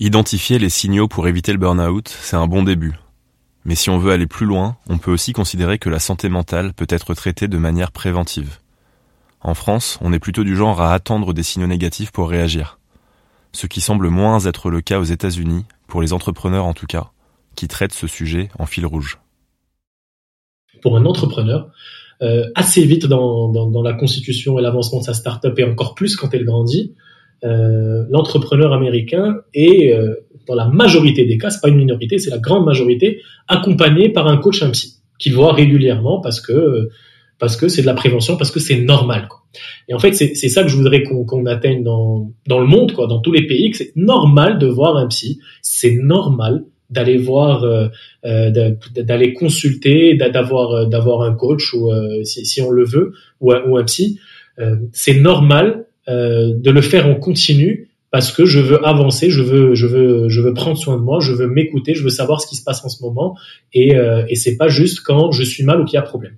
Identifier 0.00 0.58
les 0.58 0.70
signaux 0.70 1.08
pour 1.08 1.28
éviter 1.28 1.52
le 1.52 1.58
burn-out, 1.58 2.08
c'est 2.08 2.36
un 2.36 2.46
bon 2.46 2.62
début. 2.62 2.94
Mais 3.64 3.74
si 3.74 3.88
on 3.90 3.98
veut 3.98 4.12
aller 4.12 4.26
plus 4.26 4.44
loin, 4.44 4.76
on 4.88 4.98
peut 4.98 5.10
aussi 5.10 5.32
considérer 5.32 5.78
que 5.78 5.88
la 5.88 5.98
santé 5.98 6.28
mentale 6.28 6.74
peut 6.74 6.86
être 6.88 7.14
traitée 7.14 7.48
de 7.48 7.56
manière 7.56 7.92
préventive. 7.92 8.58
En 9.40 9.54
France, 9.54 9.98
on 10.02 10.12
est 10.12 10.18
plutôt 10.18 10.44
du 10.44 10.56
genre 10.56 10.82
à 10.82 10.92
attendre 10.92 11.32
des 11.32 11.42
signaux 11.42 11.66
négatifs 11.66 12.10
pour 12.10 12.28
réagir 12.28 12.78
ce 13.54 13.66
qui 13.66 13.80
semble 13.80 14.08
moins 14.08 14.40
être 14.44 14.68
le 14.68 14.80
cas 14.80 14.98
aux 14.98 15.04
États-Unis, 15.04 15.64
pour 15.86 16.02
les 16.02 16.12
entrepreneurs 16.12 16.66
en 16.66 16.74
tout 16.74 16.86
cas, 16.86 17.10
qui 17.54 17.68
traitent 17.68 17.94
ce 17.94 18.06
sujet 18.06 18.48
en 18.58 18.66
fil 18.66 18.84
rouge. 18.84 19.18
Pour 20.82 20.98
un 20.98 21.06
entrepreneur, 21.06 21.70
euh, 22.20 22.44
assez 22.56 22.84
vite 22.84 23.06
dans, 23.06 23.52
la 23.82 23.92
constitution 23.92 24.58
et 24.58 24.62
l'avancement 24.62 24.98
de 24.98 25.04
sa 25.04 25.14
startup, 25.14 25.56
et 25.58 25.64
encore 25.64 25.94
plus 25.94 26.16
quand 26.16 26.34
elle 26.34 26.44
grandit, 26.44 26.94
euh, 27.44 28.04
l'entrepreneur 28.10 28.72
américain 28.72 29.40
est, 29.54 29.92
euh, 29.92 30.14
dans 30.48 30.56
la 30.56 30.68
majorité 30.68 31.24
des 31.24 31.38
cas, 31.38 31.50
c'est 31.50 31.60
pas 31.60 31.68
une 31.68 31.76
minorité, 31.76 32.18
c'est 32.18 32.30
la 32.30 32.38
grande 32.38 32.64
majorité, 32.64 33.22
accompagné 33.46 34.08
par 34.08 34.26
un 34.26 34.36
coach 34.36 34.62
un 34.62 34.70
psy, 34.70 35.00
qu'il 35.18 35.32
voit 35.32 35.52
régulièrement 35.52 36.20
parce 36.20 36.40
que 36.40 36.88
parce 37.38 37.56
que 37.56 37.68
c'est 37.68 37.82
de 37.82 37.86
la 37.86 37.94
prévention, 37.94 38.36
parce 38.36 38.50
que 38.50 38.60
c'est 38.60 38.80
normal. 38.80 39.28
Et 39.88 39.94
en 39.94 39.98
fait, 39.98 40.14
c'est 40.14 40.48
ça 40.48 40.62
que 40.62 40.68
je 40.68 40.76
voudrais 40.76 41.02
qu'on 41.02 41.46
atteigne 41.46 41.82
dans, 41.82 42.32
dans 42.46 42.58
le 42.58 42.66
monde, 42.66 42.92
quoi, 42.92 43.06
dans 43.06 43.20
tous 43.20 43.32
les 43.32 43.46
pays, 43.46 43.70
que 43.70 43.76
c'est 43.76 43.92
normal 43.96 44.58
de 44.58 44.66
voir 44.66 44.96
un 44.96 45.06
psy, 45.08 45.38
c'est 45.62 45.94
normal 45.94 46.64
d'aller 46.90 47.16
voir, 47.16 47.64
euh, 47.64 47.88
euh 48.24 48.50
d'aller 48.94 49.32
consulter, 49.32 50.14
d'avoir 50.14 50.70
euh, 50.72 50.86
d'avoir 50.86 51.22
un 51.22 51.34
coach 51.34 51.72
ou 51.74 51.90
euh, 51.90 52.22
si, 52.24 52.44
si, 52.44 52.60
on 52.60 52.70
le 52.70 52.84
veut 52.84 53.12
ou 53.40 53.52
un, 53.52 53.62
ou 53.66 53.76
un 53.76 53.84
psy. 53.84 54.18
c'est 54.92 55.18
normal 55.18 55.86
de 56.06 56.70
le 56.70 56.80
faire 56.82 57.08
en 57.08 57.14
continu 57.14 57.88
parce 58.10 58.30
que 58.30 58.44
je 58.44 58.60
veux 58.60 58.86
avancer, 58.86 59.30
je 59.30 59.42
veux 59.42 59.74
je 59.74 59.86
veux 59.86 60.28
je 60.28 60.40
veux 60.40 60.54
prendre 60.54 60.76
soin 60.76 60.96
de 60.96 61.02
moi, 61.02 61.18
je 61.20 61.32
veux 61.32 61.48
m'écouter, 61.48 61.94
je 61.94 62.04
veux 62.04 62.10
savoir 62.10 62.40
ce 62.40 62.46
qui 62.46 62.56
se 62.56 62.62
passe 62.62 62.84
en 62.84 62.88
ce 62.88 63.02
moment 63.02 63.36
et 63.72 63.92
et 64.28 64.36
c'est 64.36 64.56
pas 64.56 64.68
juste 64.68 65.00
quand 65.00 65.32
je 65.32 65.42
suis 65.42 65.64
mal 65.64 65.80
ou 65.80 65.84
qu'il 65.84 65.94
y 65.94 65.98
a 65.98 66.02
problème. 66.02 66.36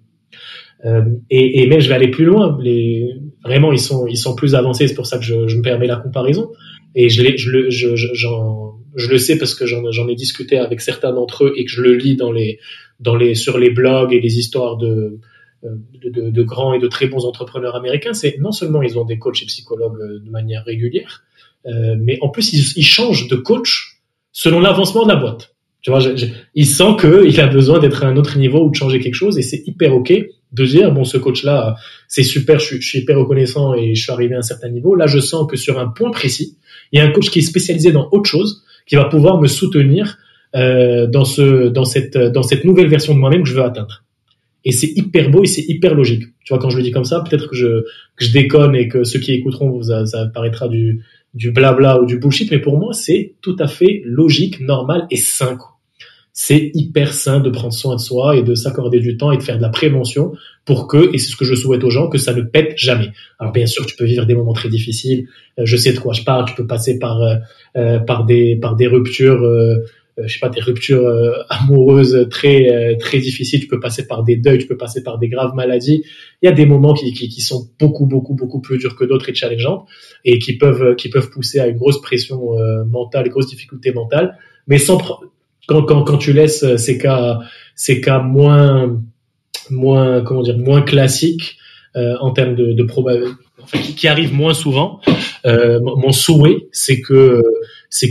Euh, 0.85 1.03
et, 1.31 1.63
et, 1.63 1.67
mais 1.67 1.81
je 1.81 1.89
vais 1.89 1.95
aller 1.95 2.11
plus 2.11 2.25
loin. 2.25 2.59
Les, 2.61 3.09
vraiment, 3.45 3.73
ils 3.73 3.79
sont, 3.79 4.07
ils 4.07 4.19
sont 4.19 4.35
plus 4.35 4.55
avancés. 4.55 4.89
C'est 4.89 4.95
pour 4.95 5.07
ça 5.07 5.19
que 5.19 5.25
je, 5.25 5.49
je, 5.49 5.57
me 5.57 5.63
permets 5.63 5.87
la 5.87 5.97
comparaison. 5.97 6.51
Et 6.95 7.09
je, 7.09 7.37
je, 7.37 7.51
le, 7.51 7.71
je, 7.71 7.95
je 7.95 9.09
le 9.09 9.19
sais 9.19 9.39
parce 9.39 9.55
que 9.55 9.67
j'en 9.67 10.09
ai 10.09 10.15
discuté 10.15 10.59
avec 10.59 10.81
certains 10.81 11.13
d'entre 11.13 11.45
eux 11.45 11.53
et 11.57 11.65
que 11.65 11.71
je 11.71 11.83
le 11.83 11.95
lis 11.95 12.17
dans 12.17 12.33
les, 12.33 12.59
dans 13.01 13.17
les, 13.17 13.35
sur 13.35 13.59
les 13.59 13.71
blogs 13.71 14.13
et 14.13 14.21
les 14.21 14.39
histoires 14.39 14.77
de, 14.77 15.19
de, 15.63 16.11
de, 16.11 16.31
de 16.31 16.43
grands 16.43 16.73
et 16.73 16.79
de 16.79 16.87
très 16.87 17.07
bons 17.07 17.25
entrepreneurs 17.25 17.75
américains. 17.75 18.15
C'est 18.15 18.39
non 18.39 18.53
seulement 18.53 18.83
ils 18.83 18.99
ont 18.99 19.05
des 19.05 19.19
coachs 19.19 19.43
et 19.43 19.47
psychologues 19.47 20.01
euh, 20.01 20.21
de 20.25 20.31
manière 20.31 20.65
régulière, 20.65 21.25
euh, 21.67 21.97
mais 21.99 22.19
en 22.21 22.29
plus 22.29 22.53
ils, 22.53 22.79
ils 22.79 22.87
changent 22.87 23.29
de 23.29 23.37
coach 23.37 24.01
selon 24.33 24.61
l'avancement 24.61 25.05
de 25.05 25.09
la 25.09 25.17
boîte. 25.17 25.55
Tu 25.81 25.91
vois, 25.91 26.01
je, 26.01 26.17
je, 26.17 26.27
il 26.55 26.67
sent 26.67 26.97
qu'il 27.01 27.41
a 27.41 27.47
besoin 27.47 27.79
d'être 27.79 28.03
à 28.05 28.09
un 28.09 28.17
autre 28.17 28.39
niveau 28.39 28.65
ou 28.65 28.71
de 28.71 28.75
changer 28.75 28.99
quelque 28.99 29.15
chose 29.15 29.39
et 29.39 29.43
c'est 29.43 29.63
hyper 29.67 29.95
ok 29.95 30.13
de 30.57 30.65
dire 30.65 30.93
bon 30.93 31.05
ce 31.05 31.19
coach 31.19 31.45
là 31.45 31.77
c'est 32.09 32.23
super, 32.23 32.59
je, 32.59 32.81
suis 32.81 33.01
hyper 33.01 33.19
reconnaissant 33.19 33.75
et 33.75 33.95
je 33.95 34.03
suis 34.03 34.13
arrivé 34.13 34.35
à 34.35 34.39
un 34.39 34.43
certain 34.43 34.69
niveau. 34.69 34.95
Là 34.95 35.07
je 35.07 35.19
sens 35.19 35.49
que 35.51 35.57
sur 35.57 35.79
un 35.79 35.89
point 35.89 36.11
précis, 36.11 36.57
il 36.93 36.99
y 36.99 37.03
a 37.03 37.05
un 37.05 37.11
coach 37.11 37.31
qui 37.31 37.41
est 37.41 37.43
spécialisé 37.43 37.93
dans 37.93 38.09
autre 38.13 38.29
chose 38.29 38.65
qui 38.87 38.97
va 38.97 39.05
pouvoir 39.05 39.41
me 39.41 39.47
soutenir 39.47 40.19
euh, 40.55 41.07
dans 41.07 41.25
ce 41.25 41.69
dans 41.69 41.85
cette 41.85 42.17
dans 42.17 42.43
cette 42.43 42.65
nouvelle 42.65 42.89
version 42.89 43.15
de 43.15 43.19
moi-même 43.19 43.43
que 43.43 43.49
je 43.49 43.55
veux 43.55 43.65
atteindre. 43.65 44.05
Et 44.65 44.73
c'est 44.73 44.93
hyper 44.97 45.31
beau 45.31 45.45
et 45.45 45.47
c'est 45.47 45.63
hyper 45.63 45.95
logique. 45.95 46.25
Tu 46.45 46.53
vois 46.53 46.59
quand 46.59 46.71
je 46.71 46.77
le 46.77 46.83
dis 46.83 46.91
comme 46.91 47.05
ça, 47.05 47.21
peut-être 47.21 47.49
que 47.49 47.57
je 47.57 47.85
que 48.17 48.25
je 48.25 48.33
déconne 48.33 48.75
et 48.75 48.89
que 48.89 49.05
ceux 49.05 49.21
qui 49.21 49.33
écouteront 49.33 49.83
ça, 49.83 50.07
ça 50.07 50.27
paraîtra 50.33 50.69
du 50.69 51.05
du 51.35 51.51
blabla 51.51 52.01
ou 52.01 52.07
du 52.07 52.19
bullshit, 52.19 52.51
mais 52.51 52.59
pour 52.59 52.79
moi 52.79 52.93
c'est 52.95 53.35
tout 53.43 53.57
à 53.59 53.67
fait 53.67 54.03
logique, 54.05 54.61
normal 54.61 55.07
et 55.11 55.17
sain. 55.17 55.59
C'est 56.39 56.71
hyper 56.75 57.15
sain 57.15 57.41
de 57.41 57.49
prendre 57.49 57.73
soin 57.73 57.97
de 57.97 58.01
soi 58.01 58.37
et 58.37 58.43
de 58.43 58.55
s'accorder 58.55 59.01
du 59.01 59.17
temps 59.17 59.33
et 59.33 59.39
de 59.39 59.43
faire 59.43 59.57
de 59.57 59.63
la 59.63 59.71
prévention 59.71 60.35
pour 60.67 60.87
que, 60.87 61.15
et 61.15 61.19
c'est 61.19 61.31
ce 61.31 61.37
que 61.37 61.47
je 61.47 61.55
souhaite 61.55 61.83
aux 61.83 61.89
gens, 61.89 62.11
que 62.11 62.19
ça 62.19 62.35
ne 62.35 62.43
pète 62.43 62.75
jamais. 62.77 63.13
Alors 63.39 63.55
bien 63.55 63.65
sûr, 63.65 63.87
tu 63.87 63.97
peux 63.97 64.05
vivre 64.05 64.27
des 64.27 64.35
moments 64.35 64.53
très 64.53 64.69
difficiles. 64.69 65.29
Euh, 65.59 65.63
je 65.65 65.79
sais 65.79 65.95
de 65.95 65.99
quoi 65.99 66.13
je 66.13 66.25
parle. 66.25 66.45
Tu 66.45 66.55
peux 66.55 66.67
passer 66.67 66.99
par 66.99 67.23
euh, 67.23 67.37
euh, 67.79 68.01
par 68.01 68.27
des 68.27 68.55
par 68.55 68.77
des 68.77 68.87
ruptures, 68.87 69.41
je 70.23 70.31
sais 70.31 70.39
pas, 70.39 70.51
des 70.51 70.61
ruptures 70.61 71.11
amoureuses 71.49 72.27
très 72.31 72.99
très 73.01 73.19
difficiles. 73.19 73.61
Tu 73.61 73.67
peux 73.67 73.81
passer 73.81 74.07
par 74.07 74.23
des 74.23 74.37
deuils. 74.37 74.59
Tu 74.59 74.67
peux 74.67 74.77
passer 74.77 75.03
par 75.03 75.19
des 75.19 75.31
graves 75.31 75.55
maladies. 75.55 76.05
Il 76.43 76.47
y 76.47 76.49
a 76.51 76.53
des 76.53 76.67
moments 76.67 76.93
qui 76.93 77.15
qui, 77.15 77.31
qui 77.31 77.41
sont 77.41 77.71
beaucoup 77.81 78.05
beaucoup 78.05 78.35
beaucoup 78.35 78.61
plus 78.61 78.77
durs 78.77 78.95
que 78.95 79.07
d'autres 79.07 79.31
et 79.31 79.35
challengeants 79.35 79.87
et 80.27 80.39
qui 80.39 80.59
peuvent 80.59 80.97
qui 80.97 81.09
peuvent 81.09 81.31
pousser 81.31 81.61
à 81.61 81.67
une 81.67 81.79
grosse 81.79 82.03
pression 82.03 82.51
mentale, 82.87 83.31
grosse 83.31 83.47
difficulté 83.47 83.91
mentale, 83.91 84.37
mais 84.67 84.77
sans 84.77 84.99
quand, 85.67 86.19
tu 86.19 86.33
laisses 86.33 86.63
euh, 86.63 86.77
ces 86.77 86.99
cas, 86.99 88.21
moins, 88.21 89.01
classiques 90.87 91.59
euh, 91.97 92.15
en 92.21 92.31
termes 92.33 92.55
de, 92.55 92.83
probabilité, 92.83 93.35
qui, 93.97 94.09
arrivent 94.09 94.35
moins 94.35 94.55
souvent, 94.55 95.01
euh, 95.45 95.81
mon 95.81 96.13
souhait, 96.13 96.69
c'est 96.73 97.01
que 97.01 97.43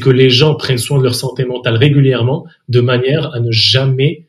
les 0.09 0.29
gens 0.29 0.55
prennent 0.55 0.77
soin 0.77 0.97
de 0.97 1.03
leur 1.03 1.15
santé 1.15 1.45
mentale 1.45 1.75
régulièrement, 1.75 2.45
de 2.69 2.81
manière 2.81 3.33
à 3.33 3.39
ne 3.39 3.51
jamais 3.51 4.23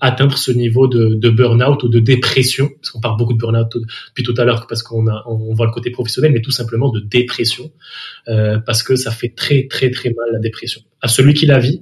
atteindre 0.00 0.36
ce 0.36 0.50
niveau 0.50 0.88
de, 0.88 1.30
burn-out 1.30 1.84
ou 1.84 1.88
de 1.88 2.00
dépression, 2.00 2.68
parce 2.68 2.90
qu'on 2.90 3.00
parle 3.00 3.16
beaucoup 3.16 3.32
de 3.32 3.38
burn-out 3.38 3.68
depuis 4.08 4.24
tout 4.24 4.34
à 4.36 4.44
l'heure 4.44 4.66
parce 4.66 4.82
qu'on 4.82 5.04
voit 5.04 5.66
le 5.66 5.72
côté 5.72 5.90
professionnel, 5.90 6.32
mais 6.32 6.42
tout 6.42 6.50
simplement 6.50 6.90
de 6.90 6.98
dépression, 6.98 7.70
parce 8.26 8.82
que 8.82 8.96
ça 8.96 9.12
fait 9.12 9.32
très 9.36 9.68
très 9.68 9.90
très 9.90 10.08
mal 10.10 10.30
la 10.32 10.40
dépression. 10.40 10.80
À 11.00 11.06
celui 11.06 11.32
qui 11.32 11.46
la 11.46 11.60
vit, 11.60 11.80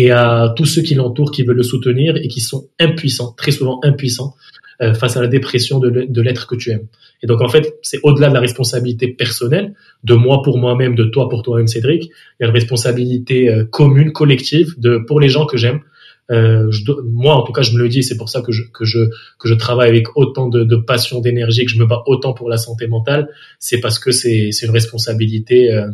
et 0.00 0.12
à 0.12 0.54
tous 0.56 0.64
ceux 0.64 0.82
qui 0.82 0.94
l'entourent, 0.94 1.32
qui 1.32 1.42
veulent 1.42 1.56
le 1.56 1.64
soutenir 1.64 2.16
et 2.16 2.28
qui 2.28 2.40
sont 2.40 2.68
impuissants, 2.78 3.34
très 3.36 3.50
souvent 3.50 3.80
impuissants 3.82 4.36
euh, 4.80 4.94
face 4.94 5.16
à 5.16 5.20
la 5.20 5.26
dépression 5.26 5.80
de, 5.80 6.20
l'être 6.20 6.46
que 6.46 6.54
tu 6.54 6.70
aimes. 6.70 6.86
Et 7.20 7.26
donc 7.26 7.40
en 7.40 7.48
fait, 7.48 7.74
c'est 7.82 7.98
au-delà 8.04 8.28
de 8.28 8.34
la 8.34 8.38
responsabilité 8.38 9.08
personnelle, 9.08 9.74
de 10.04 10.14
moi 10.14 10.40
pour 10.42 10.56
moi-même, 10.56 10.94
de 10.94 11.02
toi 11.02 11.28
pour 11.28 11.42
toi-même, 11.42 11.66
Cédric. 11.66 12.04
Il 12.04 12.42
y 12.42 12.44
a 12.44 12.46
une 12.46 12.54
responsabilité 12.54 13.48
euh, 13.48 13.64
commune, 13.64 14.12
collective, 14.12 14.78
de 14.78 14.98
pour 14.98 15.18
les 15.18 15.28
gens 15.28 15.46
que 15.46 15.56
j'aime. 15.56 15.80
Euh, 16.30 16.70
moi, 17.04 17.34
en 17.34 17.42
tout 17.42 17.52
cas, 17.52 17.62
je 17.62 17.72
me 17.72 17.78
le 17.78 17.88
dis, 17.88 18.04
c'est 18.04 18.16
pour 18.16 18.28
ça 18.28 18.40
que 18.40 18.52
je 18.52 18.62
que 18.72 18.84
je 18.84 19.00
que 19.40 19.48
je 19.48 19.54
travaille 19.54 19.88
avec 19.88 20.16
autant 20.16 20.48
de, 20.48 20.62
de 20.62 20.76
passion, 20.76 21.20
d'énergie, 21.20 21.64
que 21.64 21.72
je 21.72 21.78
me 21.78 21.86
bats 21.86 22.04
autant 22.06 22.34
pour 22.34 22.48
la 22.48 22.56
santé 22.56 22.86
mentale. 22.86 23.30
C'est 23.58 23.80
parce 23.80 23.98
que 23.98 24.12
c'est 24.12 24.52
c'est 24.52 24.66
une 24.66 24.72
responsabilité 24.72 25.72
euh, 25.72 25.88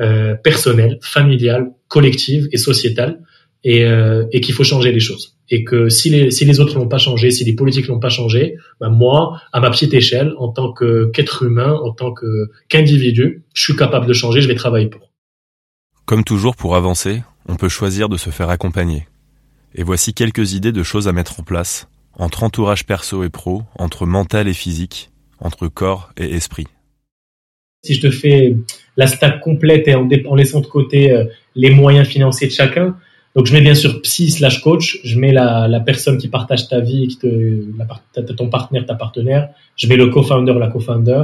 euh, 0.00 0.34
personnelle, 0.36 1.00
familiale, 1.02 1.72
collective 1.88 2.46
et 2.52 2.56
sociétale, 2.56 3.18
et, 3.64 3.84
euh, 3.84 4.24
et 4.32 4.40
qu'il 4.40 4.54
faut 4.54 4.64
changer 4.64 4.92
les 4.92 5.00
choses. 5.00 5.36
Et 5.50 5.64
que 5.64 5.88
si 5.88 6.10
les 6.10 6.30
si 6.30 6.44
les 6.44 6.60
autres 6.60 6.78
n'ont 6.78 6.88
pas 6.88 6.98
changé, 6.98 7.30
si 7.30 7.44
les 7.44 7.54
politiques 7.54 7.88
n'ont 7.88 8.00
pas 8.00 8.08
changé, 8.08 8.56
ben 8.80 8.90
moi, 8.90 9.40
à 9.52 9.60
ma 9.60 9.70
petite 9.70 9.94
échelle, 9.94 10.34
en 10.38 10.48
tant 10.48 10.72
que 10.72 11.10
qu'être 11.10 11.42
humain, 11.42 11.78
en 11.82 11.92
tant 11.92 12.12
que 12.12 12.50
qu'individu, 12.68 13.44
je 13.54 13.62
suis 13.62 13.76
capable 13.76 14.06
de 14.06 14.12
changer. 14.12 14.40
Je 14.40 14.48
vais 14.48 14.54
travailler 14.54 14.86
pour. 14.86 15.10
Comme 16.04 16.24
toujours, 16.24 16.56
pour 16.56 16.76
avancer, 16.76 17.22
on 17.48 17.56
peut 17.56 17.68
choisir 17.68 18.08
de 18.08 18.16
se 18.16 18.30
faire 18.30 18.50
accompagner. 18.50 19.06
Et 19.74 19.82
voici 19.82 20.14
quelques 20.14 20.54
idées 20.54 20.72
de 20.72 20.82
choses 20.82 21.08
à 21.08 21.12
mettre 21.12 21.40
en 21.40 21.42
place, 21.42 21.88
entre 22.14 22.42
entourage 22.42 22.86
perso 22.86 23.24
et 23.24 23.28
pro, 23.28 23.62
entre 23.78 24.06
mental 24.06 24.48
et 24.48 24.54
physique, 24.54 25.10
entre 25.40 25.68
corps 25.68 26.10
et 26.16 26.34
esprit. 26.34 26.66
Si 27.84 27.94
je 27.94 28.00
te 28.00 28.10
fais 28.10 28.56
la 28.96 29.06
stack 29.06 29.40
complète 29.40 29.86
et 29.86 29.94
en, 29.94 30.08
en 30.26 30.34
laissant 30.34 30.60
de 30.60 30.66
côté 30.66 31.12
euh, 31.12 31.24
les 31.54 31.70
moyens 31.70 32.08
financiers 32.08 32.48
de 32.48 32.52
chacun, 32.52 32.96
donc 33.38 33.46
je 33.46 33.52
mets 33.52 33.60
bien 33.60 33.76
sûr 33.76 34.02
psy 34.02 34.32
slash 34.32 34.60
coach, 34.62 34.98
je 35.04 35.16
mets 35.16 35.30
la, 35.30 35.68
la 35.68 35.78
personne 35.78 36.18
qui 36.18 36.26
partage 36.26 36.66
ta 36.66 36.80
vie, 36.80 37.06
qui 37.06 37.18
te, 37.18 37.62
la, 37.78 38.22
ton 38.34 38.48
partenaire, 38.48 38.84
ta 38.84 38.96
partenaire, 38.96 39.50
je 39.76 39.86
mets 39.86 39.94
le 39.94 40.08
co-founder, 40.08 40.54
la 40.54 40.66
co-founder. 40.66 41.22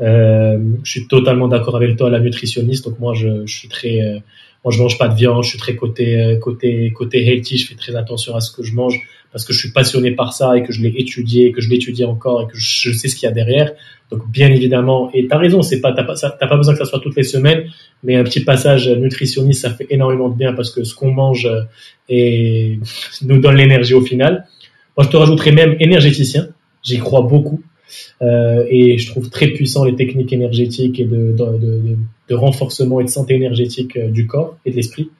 Euh, 0.00 0.58
je 0.82 0.90
suis 0.90 1.06
totalement 1.06 1.46
d'accord 1.46 1.76
avec 1.76 1.96
toi, 1.96 2.10
la 2.10 2.18
nutritionniste. 2.18 2.86
Donc 2.86 2.98
moi, 2.98 3.14
je, 3.14 3.46
je 3.46 3.54
suis 3.54 3.68
très, 3.68 4.00
euh, 4.00 4.18
moi 4.66 4.72
je 4.74 4.82
mange 4.82 4.98
pas 4.98 5.06
de 5.06 5.14
viande, 5.14 5.44
je 5.44 5.50
suis 5.50 5.58
très 5.58 5.76
côté 5.76 6.20
euh, 6.20 6.38
côté 6.38 6.92
côté 6.92 7.24
healthy, 7.24 7.56
je 7.56 7.68
fais 7.68 7.76
très 7.76 7.94
attention 7.94 8.34
à 8.34 8.40
ce 8.40 8.50
que 8.50 8.64
je 8.64 8.74
mange 8.74 9.00
parce 9.30 9.44
que 9.44 9.52
je 9.52 9.60
suis 9.60 9.70
passionné 9.70 10.10
par 10.10 10.32
ça 10.32 10.56
et 10.56 10.64
que 10.64 10.72
je 10.72 10.82
l'ai 10.82 10.92
étudié, 10.98 11.52
que 11.52 11.60
je 11.60 11.70
l'étudie 11.70 12.04
encore 12.04 12.42
et 12.42 12.46
que 12.46 12.58
je 12.58 12.90
sais 12.90 13.06
ce 13.06 13.14
qu'il 13.14 13.28
y 13.28 13.30
a 13.30 13.32
derrière. 13.32 13.70
Donc 14.10 14.28
bien 14.28 14.50
évidemment, 14.50 15.08
et 15.14 15.28
t'as 15.28 15.38
raison, 15.38 15.62
c'est 15.62 15.80
pas 15.80 15.92
t'as 15.92 16.02
pas 16.02 16.14
t'as 16.16 16.48
pas 16.48 16.56
besoin 16.56 16.74
que 16.74 16.80
ça 16.80 16.84
soit 16.84 16.98
toutes 16.98 17.14
les 17.14 17.22
semaines, 17.22 17.66
mais 18.02 18.16
un 18.16 18.24
petit 18.24 18.40
passage 18.40 18.88
nutritionniste 18.88 19.62
ça 19.62 19.70
fait 19.70 19.86
énormément 19.90 20.28
de 20.28 20.36
bien 20.36 20.52
parce 20.52 20.72
que 20.72 20.82
ce 20.82 20.96
qu'on 20.96 21.12
mange 21.12 21.46
euh, 21.46 21.62
et 22.08 22.80
nous 23.22 23.38
donne 23.38 23.54
l'énergie 23.54 23.94
au 23.94 24.00
final. 24.00 24.48
Moi 24.96 25.04
je 25.04 25.10
te 25.10 25.16
rajouterais 25.16 25.52
même 25.52 25.76
énergéticien, 25.78 26.48
j'y 26.82 26.98
crois 26.98 27.22
beaucoup. 27.22 27.62
Euh, 28.20 28.64
et 28.68 28.98
je 28.98 29.08
trouve 29.12 29.30
très 29.30 29.46
puissant 29.46 29.84
les 29.84 29.94
techniques 29.94 30.32
énergétiques 30.32 30.98
et 30.98 31.04
de, 31.04 31.36
de, 31.38 31.58
de, 31.58 31.78
de 31.88 31.96
renforcement 32.34 33.00
et 33.00 33.04
de 33.04 33.08
santé 33.08 33.34
énergétique 33.34 33.96
euh, 33.96 34.08
du 34.08 34.26
corps 34.26 34.56
et 34.64 34.70
de 34.70 34.76
l'esprit. 34.76 35.10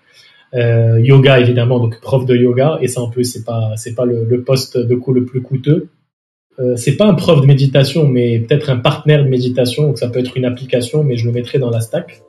Euh, 0.55 1.01
yoga 1.01 1.41
évidemment, 1.41 1.79
donc 1.79 2.01
prof 2.01 2.25
de 2.25 2.37
yoga, 2.37 2.79
et 2.81 2.89
ça 2.89 3.01
en 3.01 3.11
plus 3.11 3.25
c'est 3.25 3.45
pas 3.45 3.73
c'est 3.77 3.95
pas 3.95 4.05
le, 4.05 4.43
poste 4.43 4.79
de 4.79 4.95
coup 4.95 5.13
le 5.13 5.25
plus 5.25 5.43
coûteux. 5.43 5.89
Euh, 6.59 6.77
c'est 6.77 6.97
pas 6.97 7.07
un 7.07 7.15
prof 7.15 7.41
de 7.41 7.47
méditation, 7.47 8.07
mais 8.09 8.39
peut-être 8.39 8.71
un 8.71 8.79
partenaire 8.79 9.25
de 9.25 9.29
méditation, 9.29 9.89
donc 9.89 9.99
ça 9.99 10.09
peut 10.09 10.21
être 10.21 10.37
une 10.37 10.45
application, 10.45 11.05
mais 11.05 11.17
je 11.17 11.27
le 11.27 11.33
mettrai 11.33 11.59
dans 11.59 11.71
la 11.71 11.81
stack. 11.81 12.23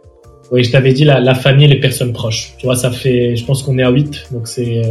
Oui, 0.51 0.63
je 0.63 0.71
t'avais 0.71 0.93
dit 0.93 1.03
la, 1.03 1.35
famille 1.35 1.65
et 1.65 1.67
les 1.67 1.79
personnes 1.79 2.13
proches. 2.13 2.53
Tu 2.57 2.65
vois, 2.65 2.75
ça 2.75 2.89
fait, 2.89 3.35
je 3.35 3.45
pense 3.45 3.63
qu'on 3.63 3.77
est 3.77 3.83
à 3.83 3.91
8, 3.91 4.29
donc 4.31 4.47
c'est 4.47 4.81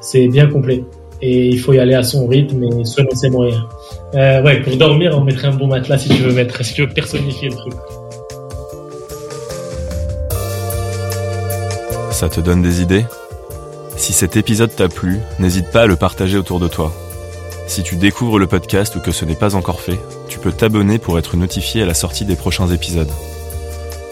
c'est 0.00 0.28
bien 0.28 0.46
complet. 0.46 0.84
Et 1.22 1.48
il 1.48 1.58
faut 1.58 1.72
y 1.72 1.78
aller 1.78 1.94
à 1.94 2.02
son 2.02 2.26
rythme 2.26 2.62
et 2.64 2.84
selon 2.84 3.10
ses 3.14 3.30
moyens. 3.30 3.62
Euh, 4.14 4.42
ouais, 4.42 4.60
pour 4.60 4.76
dormir, 4.76 5.16
on 5.16 5.24
mettrait 5.24 5.48
un 5.48 5.54
bon 5.54 5.66
matelas 5.66 5.98
si 5.98 6.08
tu 6.08 6.22
veux 6.22 6.32
mettre, 6.32 6.64
si 6.64 6.74
tu 6.74 6.82
veux 6.82 6.92
personnifier 6.92 7.48
le 7.48 7.56
truc. 7.56 7.74
Ça 12.24 12.30
te 12.30 12.40
donne 12.40 12.62
des 12.62 12.80
idées? 12.80 13.04
Si 13.98 14.14
cet 14.14 14.38
épisode 14.38 14.74
t'a 14.74 14.88
plu, 14.88 15.20
n'hésite 15.38 15.70
pas 15.70 15.82
à 15.82 15.86
le 15.86 15.94
partager 15.94 16.38
autour 16.38 16.58
de 16.58 16.68
toi. 16.68 16.90
Si 17.66 17.82
tu 17.82 17.96
découvres 17.96 18.38
le 18.38 18.46
podcast 18.46 18.96
ou 18.96 19.00
que 19.00 19.12
ce 19.12 19.26
n'est 19.26 19.34
pas 19.34 19.56
encore 19.56 19.82
fait, 19.82 20.00
tu 20.26 20.38
peux 20.38 20.50
t'abonner 20.50 20.98
pour 20.98 21.18
être 21.18 21.36
notifié 21.36 21.82
à 21.82 21.86
la 21.86 21.92
sortie 21.92 22.24
des 22.24 22.34
prochains 22.34 22.68
épisodes. 22.68 23.10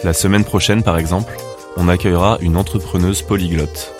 La 0.05 0.13
semaine 0.13 0.45
prochaine, 0.45 0.83
par 0.83 0.99
exemple, 0.99 1.39
on 1.79 1.89
accueillera 1.89 2.37
une 2.43 2.59
entrepreneuse 2.59 3.23
polyglotte. 3.23 3.95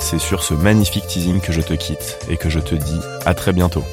C'est 0.00 0.18
sur 0.18 0.42
ce 0.42 0.54
magnifique 0.54 1.06
teasing 1.06 1.40
que 1.40 1.52
je 1.52 1.60
te 1.60 1.74
quitte 1.74 2.18
et 2.28 2.36
que 2.36 2.50
je 2.50 2.58
te 2.58 2.74
dis 2.74 3.00
à 3.24 3.34
très 3.34 3.52
bientôt. 3.52 3.84